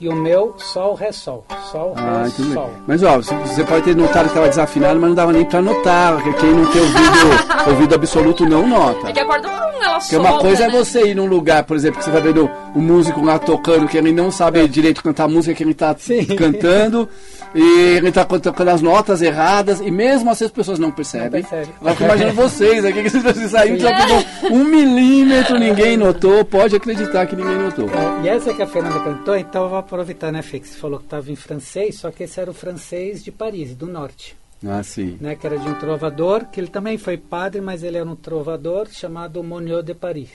E 0.00 0.08
o 0.08 0.14
meu, 0.14 0.54
Sol, 0.58 0.94
Ré, 0.94 1.12
Sol. 1.12 1.44
Sol, 1.70 1.94
Ah, 1.96 2.24
Ré, 2.24 2.30
bem. 2.36 2.52
Sol. 2.52 2.70
Mas 2.86 3.02
ó, 3.04 3.16
você- 3.16 3.34
você 3.36 3.64
pode 3.64 3.84
ter 3.84 3.96
notado 3.96 4.22
que 4.24 4.28
estava 4.30 4.48
desafinado, 4.48 4.98
mas 4.98 5.08
não 5.08 5.14
dava 5.14 5.32
nem 5.32 5.44
pra 5.44 5.62
notar. 5.62 6.14
Porque 6.14 6.32
quem 6.34 6.50
não 6.52 6.66
tem 6.66 6.82
ouvido, 6.82 6.98
ouvido 7.70 7.94
absoluto 7.94 8.44
não 8.46 8.66
nota. 8.66 9.08
É 9.08 9.12
que 9.12 9.20
a 9.20 9.24
corda, 9.24 9.48
hum, 9.48 9.82
ela 9.82 9.98
Porque 10.00 10.16
uma 10.16 10.38
coisa 10.38 10.64
é 10.64 10.66
né? 10.66 10.72
você 10.78 11.06
ir 11.06 11.14
num 11.14 11.26
lugar, 11.26 11.62
por 11.64 11.76
exemplo, 11.76 11.98
que 12.00 12.04
você 12.04 12.10
vai 12.10 12.20
vendo 12.20 12.50
o 12.74 12.80
músico 12.80 13.24
lá 13.24 13.38
tocando, 13.38 13.86
que 13.86 13.96
ele 13.96 14.12
não 14.12 14.30
sabe 14.32 14.66
direito 14.66 15.02
cantar 15.02 15.24
a 15.24 15.28
música 15.28 15.54
que 15.54 15.62
ele 15.62 15.74
tá 15.74 15.94
Sim. 15.96 16.24
cantando, 16.36 17.08
e 17.54 17.96
ele 17.96 18.10
tá 18.10 18.24
tocando 18.24 18.68
as 18.68 18.82
notas 18.82 19.22
erradas, 19.22 19.80
e 19.80 19.90
mesmo 19.90 20.30
assim 20.30 20.44
as 20.44 20.50
pessoas 20.50 20.78
não 20.78 20.90
percebem. 20.90 21.42
Não 21.42 21.48
percebem. 21.48 21.74
Agora 21.80 21.90
eu 21.90 21.94
fico 21.94 22.04
imaginando 22.04 22.34
vocês, 22.34 22.84
aqui 22.84 23.02
que 23.02 23.10
vocês 23.10 23.50
saíram, 23.50 23.78
já 23.78 23.94
pegou 23.96 24.24
um 24.58 24.64
milímetro, 24.64 25.58
ninguém 25.58 25.96
notou, 25.96 26.44
pode 26.44 26.74
acreditar 26.76 27.26
que 27.26 27.36
ninguém 27.36 27.56
notou. 27.58 27.88
E 28.22 28.28
essa 28.28 28.52
que 28.52 28.62
a 28.62 28.66
Fernanda 28.66 29.00
cantou, 29.00 29.36
então 29.36 29.62
eu 29.64 29.68
vou 29.68 29.78
aproveitar, 29.78 30.32
né, 30.32 30.42
Fê, 30.42 30.58
que 30.58 30.68
você 30.68 30.76
falou 30.78 30.98
que 30.98 31.04
estava 31.06 31.30
em 31.30 31.36
francês, 31.36 31.96
só 31.98 32.10
que 32.10 32.24
esse 32.24 32.40
era 32.40 32.50
o 32.50 32.54
francês 32.54 33.22
de 33.22 33.30
Paris, 33.30 33.74
do 33.74 33.86
norte, 33.86 34.36
Ah, 34.66 34.82
sim. 34.82 35.16
né, 35.20 35.36
que 35.36 35.46
era 35.46 35.58
de 35.58 35.68
um 35.68 35.74
trovador, 35.74 36.46
que 36.46 36.58
ele 36.60 36.68
também 36.68 36.98
foi 36.98 37.16
padre, 37.16 37.60
mas 37.60 37.82
ele 37.82 37.96
era 37.98 38.08
um 38.08 38.16
trovador 38.16 38.88
chamado 38.90 39.42
Monnier 39.42 39.82
de 39.82 39.94
Paris. 39.94 40.30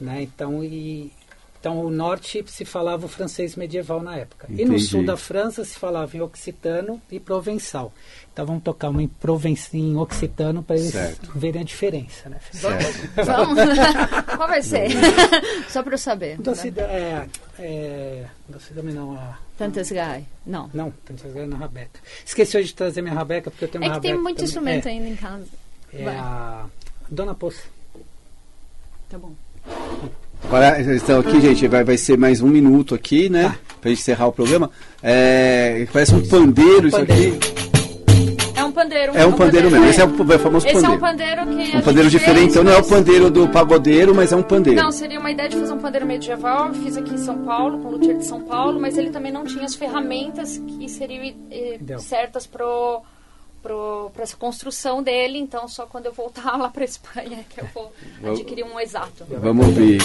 Né, 0.00 0.22
então, 0.22 0.64
e, 0.64 1.12
então 1.60 1.78
o 1.84 1.90
norte 1.90 2.42
se 2.48 2.64
falava 2.64 3.04
o 3.04 3.08
francês 3.08 3.54
medieval 3.54 4.02
na 4.02 4.16
época. 4.16 4.46
E 4.48 4.64
no 4.64 4.72
Entendi. 4.72 4.80
sul 4.84 5.04
da 5.04 5.14
França 5.16 5.62
se 5.64 5.78
falava 5.78 6.16
em 6.16 6.20
occitano 6.22 7.00
e 7.10 7.20
provençal. 7.20 7.92
Então 8.32 8.46
vamos 8.46 8.62
tocar 8.62 8.88
uma 8.88 9.02
em, 9.02 9.08
proven 9.08 9.54
em 9.74 9.96
occitano 9.98 10.62
para 10.62 10.76
eles 10.76 10.92
Certo. 10.92 11.30
verem 11.38 11.60
a 11.60 11.64
diferença. 11.64 12.30
Né? 12.30 12.38
Certo. 12.50 13.10
Vamos. 13.26 13.58
Qual 14.36 14.48
vai 14.48 14.62
ser? 14.62 14.88
Só 15.68 15.82
pra 15.82 15.92
eu 15.94 15.98
saber. 15.98 16.38
Doce, 16.38 16.70
da- 16.70 16.82
é, 16.84 17.28
é, 17.58 18.24
doce 18.48 18.72
também 18.72 18.94
não, 18.94 19.12
a, 19.14 19.36
Tantas 19.58 19.90
Guy. 19.90 20.24
Não. 20.46 20.70
Não, 20.72 20.90
que 21.04 21.12
fazer 21.14 21.46
na 21.46 21.58
Rabeca. 21.58 22.00
Esqueci 22.24 22.56
hoje 22.56 22.68
de 22.68 22.74
trazer 22.74 23.02
minha 23.02 23.14
Rabeca, 23.14 23.50
porque 23.50 23.66
eu 23.66 23.68
tenho 23.68 23.84
É 23.84 23.88
uma 23.88 23.94
que 23.96 24.00
tem 24.00 24.10
Rabeca 24.12 24.22
muito 24.22 24.36
também. 24.38 24.48
instrumento 24.78 24.86
é, 24.86 24.90
ainda 24.92 25.08
em 25.08 25.16
casa. 25.16 25.46
É 25.92 26.04
Vai. 26.04 26.16
a 26.16 26.66
Dona 27.10 27.34
Poça. 27.34 27.64
Tá 29.10 29.18
bom. 29.18 29.34
Agora, 30.44 30.80
então 30.80 31.20
aqui, 31.20 31.40
gente, 31.40 31.68
vai, 31.68 31.84
vai 31.84 31.96
ser 31.96 32.18
mais 32.18 32.40
um 32.40 32.48
minuto 32.48 32.94
aqui, 32.94 33.28
né? 33.28 33.44
Tá. 33.44 33.58
Pra 33.80 33.90
gente 33.90 34.00
encerrar 34.00 34.26
o 34.26 34.32
programa. 34.32 34.70
É, 35.02 35.86
parece 35.92 36.14
um 36.14 36.26
pandeiro 36.26 36.88
isso 36.88 36.98
Pandeiro. 36.98 37.36
aqui. 37.36 37.60
É 38.56 38.64
um 38.64 38.72
pandeiro. 38.72 39.12
É 39.14 39.26
um 39.26 39.32
pandeiro 39.32 39.70
mesmo. 39.70 39.86
Esse 39.86 40.00
é 40.00 40.04
o 40.04 40.38
famoso 40.38 40.66
Esse 40.66 40.76
é 40.76 40.80
pandeiro. 40.80 40.96
um 40.96 41.00
pandeiro 41.00 41.46
que. 41.46 41.76
Um 41.76 41.80
pandeiro 41.80 42.10
diferente, 42.10 42.50
então 42.50 42.64
não 42.64 42.72
é 42.72 42.78
o 42.78 42.84
pandeiro 42.84 43.30
do 43.30 43.48
pagodeiro, 43.48 44.14
mas 44.14 44.32
é 44.32 44.36
um 44.36 44.42
pandeiro. 44.42 44.82
Não, 44.82 44.90
seria 44.90 45.18
uma 45.18 45.30
ideia 45.30 45.48
de 45.48 45.56
fazer 45.56 45.72
um 45.72 45.78
pandeiro 45.78 46.06
medieval. 46.06 46.74
Fiz 46.74 46.96
aqui 46.96 47.14
em 47.14 47.18
São 47.18 47.38
Paulo, 47.38 47.78
com 47.78 47.88
o 47.88 47.92
luthier 47.92 48.18
de 48.18 48.24
São 48.26 48.40
Paulo, 48.42 48.78
mas 48.78 48.98
ele 48.98 49.10
também 49.10 49.32
não 49.32 49.44
tinha 49.44 49.64
as 49.64 49.74
ferramentas 49.74 50.58
que 50.58 50.88
seriam 50.88 51.34
eh, 51.50 51.78
certas 51.98 52.46
pro 52.46 53.02
para 53.62 54.22
essa 54.22 54.36
construção 54.36 55.02
dele, 55.02 55.38
então 55.38 55.68
só 55.68 55.86
quando 55.86 56.06
eu 56.06 56.12
voltar 56.12 56.56
lá 56.58 56.68
para 56.68 56.84
Espanha 56.84 57.44
que 57.48 57.60
eu 57.60 57.66
vou 57.74 57.92
adquirir 58.32 58.64
um 58.64 58.78
exato. 58.78 59.24
Vamos 59.28 59.66
ouvir. 59.66 60.00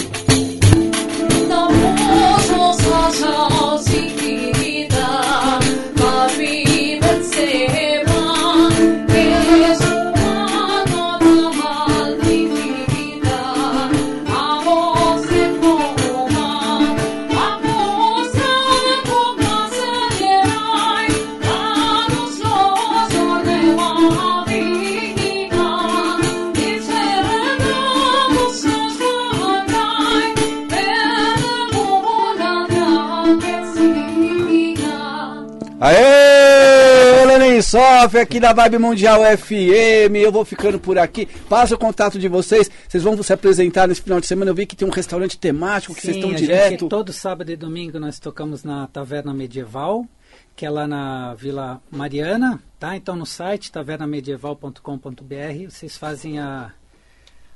Aê! 37.76 37.86
Lenin 37.96 38.00
Sof, 38.02 38.18
aqui 38.18 38.40
na 38.40 38.52
Vibe 38.54 38.78
Mundial 38.78 39.20
FM. 39.36 40.16
Eu 40.16 40.32
vou 40.32 40.44
ficando 40.44 40.80
por 40.80 40.98
aqui. 40.98 41.26
Passa 41.48 41.74
o 41.74 41.78
contato 41.78 42.18
de 42.18 42.26
vocês. 42.26 42.70
Vocês 42.88 43.02
vão 43.02 43.22
se 43.22 43.32
apresentar 43.32 43.86
nesse 43.86 44.00
final 44.00 44.18
de 44.18 44.26
semana. 44.26 44.50
Eu 44.50 44.54
vi 44.54 44.64
que 44.64 44.74
tem 44.74 44.88
um 44.88 44.90
restaurante 44.90 45.38
temático, 45.38 45.94
que 45.94 46.00
vocês 46.00 46.14
Sim, 46.14 46.20
estão 46.20 46.34
a 46.34 46.38
direto. 46.38 46.70
Gente, 46.70 46.88
todo 46.88 47.12
sábado 47.12 47.50
e 47.50 47.56
domingo 47.56 48.00
nós 48.00 48.18
tocamos 48.18 48.64
na 48.64 48.86
Taverna 48.86 49.34
Medieval, 49.34 50.06
que 50.54 50.64
é 50.64 50.70
lá 50.70 50.86
na 50.86 51.34
Vila 51.34 51.82
Mariana, 51.90 52.62
tá? 52.78 52.96
Então 52.96 53.14
no 53.14 53.26
site 53.26 53.70
tavernamedieval.com.br 53.70 55.68
vocês 55.68 55.98
fazem 55.98 56.38
a, 56.38 56.72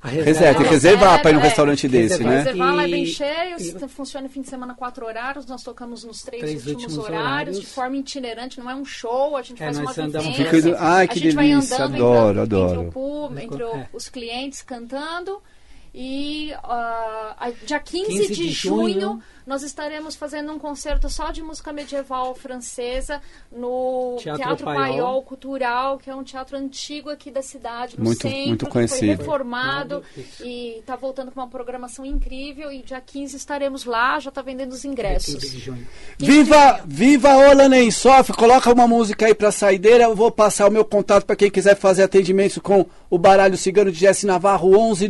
a 0.03 0.09
Reserva, 0.09 0.59
tem 0.59 0.67
que 0.67 0.73
reservar 0.75 1.21
para 1.21 1.31
ir 1.31 1.35
num 1.35 1.41
É, 1.41 1.43
restaurante 1.43 1.87
desse, 1.89 2.13
reservar. 2.15 2.33
né? 2.33 2.39
Reservar 2.39 2.75
lá 2.75 2.85
é 2.85 2.89
bem 2.89 3.03
E- 3.03 3.07
cheio, 3.07 3.57
e- 3.59 3.89
funciona 3.89 4.29
fim 4.29 4.41
de 4.41 4.49
semana 4.49 4.75
quatro 4.75 5.05
horários, 5.05 5.45
nós 5.47 5.63
tocamos 5.63 6.05
nos 6.05 6.23
três, 6.23 6.41
Três 6.43 6.67
últimos, 6.67 6.83
últimos 6.85 6.99
horários, 7.05 7.27
horários. 7.27 7.61
de 7.61 7.67
forma 7.67 7.97
itinerante, 7.99 8.59
não 8.59 8.71
é 8.71 8.75
um 8.75 8.85
show, 8.85 9.37
a 9.37 9.43
gente 9.43 9.63
É, 9.63 9.67
faz 9.67 9.79
nós 9.79 9.97
uma 9.99 10.07
andamos 10.07 10.29
vivência. 10.37 10.63
Fica 10.63 10.79
Ai, 10.81 11.07
que 11.07 11.19
a 11.19 11.23
gente 11.23 11.35
vai 11.35 11.49
delícia, 11.49 11.77
andando 11.77 11.95
adoro, 11.97 12.29
entre, 12.31 12.41
adoro. 12.41 12.73
Entre, 12.73 12.87
o 12.89 12.93
público, 12.93 13.55
entre 13.55 13.63
o- 13.65 13.75
É. 13.77 13.89
os 13.93 14.09
clientes 14.09 14.63
cantando. 14.63 15.43
E 15.95 16.53
a- 16.63 17.51
dia 17.67 17.81
15, 17.81 18.07
15 18.07 18.27
de, 18.29 18.35
de 18.35 18.51
junho, 18.51 19.01
junho. 19.01 19.23
nós 19.47 19.63
estaremos 19.65 20.15
fazendo 20.15 20.53
um 20.53 20.59
concerto 20.59 21.09
só 21.09 21.31
de 21.33 21.43
música 21.43 21.73
medieval 21.73 22.33
francesa 22.35 23.21
no 23.51 24.17
Teatro 24.21 24.43
Teatro, 24.45 24.65
Paiol. 24.65 24.81
Paiol 24.81 25.23
Cultural, 25.23 25.99
que 25.99 26.09
é 26.09 26.15
um 26.15 26.23
teatro 26.23 26.57
antigo 26.57 27.11
aqui 27.11 27.31
da 27.31 27.43
cidade, 27.43 27.99
no 27.99 28.05
Muito- 28.05 28.23
centro, 28.23 28.39
muito 28.49 28.67
que 28.67 28.73
foi 28.73 28.87
conhecido. 28.87 29.19
reformado 29.19 30.03
Isso. 30.17 30.45
e 30.45 30.79
está 30.79 30.95
voltando 30.95 31.33
com 31.33 31.41
uma 31.41 31.49
programação 31.49 32.05
incrível. 32.05 32.71
E 32.71 32.83
dia 32.83 33.01
15 33.01 33.37
estaremos 33.37 33.85
lá, 33.85 34.21
já 34.21 34.29
está 34.29 34.43
vendendo 34.43 34.73
os 34.73 34.85
ingressos. 34.85 35.35
15 35.35 35.51
de 35.51 35.59
junho. 35.59 35.87
15 36.19 36.19
de 36.19 36.27
Viva, 36.45 36.73
junho. 36.77 36.83
viva 36.87 37.37
Olanem 37.37 37.91
Sof, 37.91 38.33
coloca 38.35 38.73
uma 38.73 38.87
música 38.87 39.27
aí 39.27 39.35
pra 39.35 39.51
saideira. 39.51 40.05
Eu 40.05 40.15
vou 40.15 40.31
passar 40.31 40.69
o 40.69 40.71
meu 40.71 40.85
contato 40.85 41.25
para 41.25 41.35
quem 41.35 41.51
quiser 41.51 41.75
fazer 41.77 42.05
atendimento 42.05 42.61
com 42.61 42.87
o 43.09 43.19
baralho 43.19 43.57
cigano 43.57 43.91
de 43.91 43.99
Jesse 43.99 44.25
Navarro, 44.25 44.77
11 44.79 45.09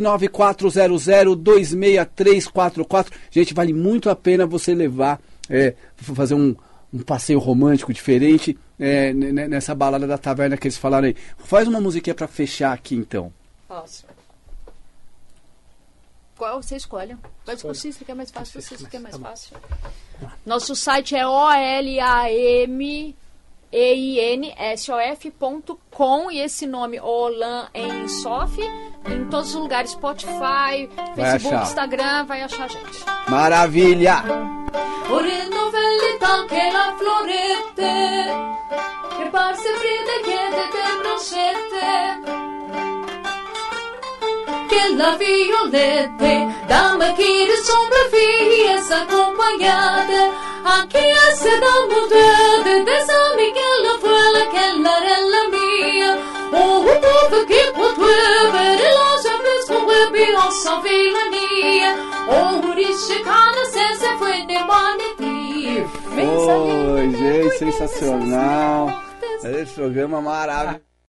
9400 0.75 1.35
26344. 1.35 3.13
Gente, 3.29 3.53
vale 3.53 3.73
muito 3.73 4.09
a 4.09 4.15
pena 4.15 4.45
você 4.45 4.73
levar 4.73 5.19
é, 5.49 5.75
fazer 5.97 6.33
um, 6.33 6.55
um 6.93 6.99
passeio 6.99 7.39
romântico 7.39 7.93
diferente 7.93 8.57
é, 8.79 9.13
nessa 9.13 9.75
balada 9.75 10.07
da 10.07 10.17
taverna 10.17 10.57
que 10.57 10.67
eles 10.67 10.77
falaram 10.77 11.07
aí. 11.07 11.15
Faz 11.37 11.67
uma 11.67 11.81
musiquinha 11.81 12.15
para 12.15 12.27
fechar 12.27 12.73
aqui 12.73 12.95
então. 12.95 13.31
Posso. 13.67 14.05
Qual 16.37 16.61
você 16.61 16.75
escolhe? 16.75 17.15
Vai 17.45 17.55
discutir 17.55 17.93
se 17.93 18.03
quer 18.03 18.15
mais 18.15 18.31
fácil, 18.31 18.59
você 18.59 18.75
quer 18.87 18.99
mais 18.99 19.15
fácil. 19.15 19.55
Nosso 20.43 20.75
site 20.75 21.15
é 21.15 21.27
O-L-A-M 21.27 23.15
einsof.com 23.73 25.31
e 26.31 26.39
esse 26.39 26.67
nome 26.67 26.99
Olan 26.99 27.69
em 27.73 28.07
Sof 28.07 28.61
em 28.61 29.25
todos 29.29 29.55
os 29.55 29.61
lugares 29.61 29.91
Spotify, 29.91 30.89
Facebook, 31.15 31.47
achar. 31.47 31.63
Instagram, 31.63 32.25
vai 32.25 32.41
achar 32.41 32.65
a 32.65 32.67
gente. 32.67 33.05
Maravilha! 33.27 34.23
che 44.71 44.95
la 44.95 45.17
violette 45.17 46.47
dame 46.65 47.13
che 47.13 47.45
le 47.45 47.57
sopravvie 47.61 48.79
accompagnate 48.89 50.50
anche 50.63 51.11
a 51.11 51.35
se 51.35 51.53
da 51.59 51.73
mudate 51.89 52.83
desami 52.83 53.47
che 53.57 53.69
la 53.85 53.95
fuela 53.99 54.43
che 54.53 54.65
la 54.85 54.95
rella 55.07 55.43
mia 55.53 56.11
oh 56.51 56.85
oh 56.85 57.45
che 57.45 57.63
potrebbe 57.73 58.63
la 58.97 59.09
sapes 59.23 59.65
come 59.67 59.99
bio 60.11 60.49
sa 60.51 60.79
vilania 60.83 61.91
oh 62.27 62.73
risce 62.73 63.19
cana 63.21 63.63
se 63.73 63.85
se 63.99 64.09
foi 64.19 64.45
de 64.45 64.59
maniti 64.69 65.31
Oi, 66.23 67.09
gente, 67.15 67.57
sensacional. 67.57 69.01
Esse 69.43 69.73
programa 69.73 70.21
maravilhoso. 70.21 70.90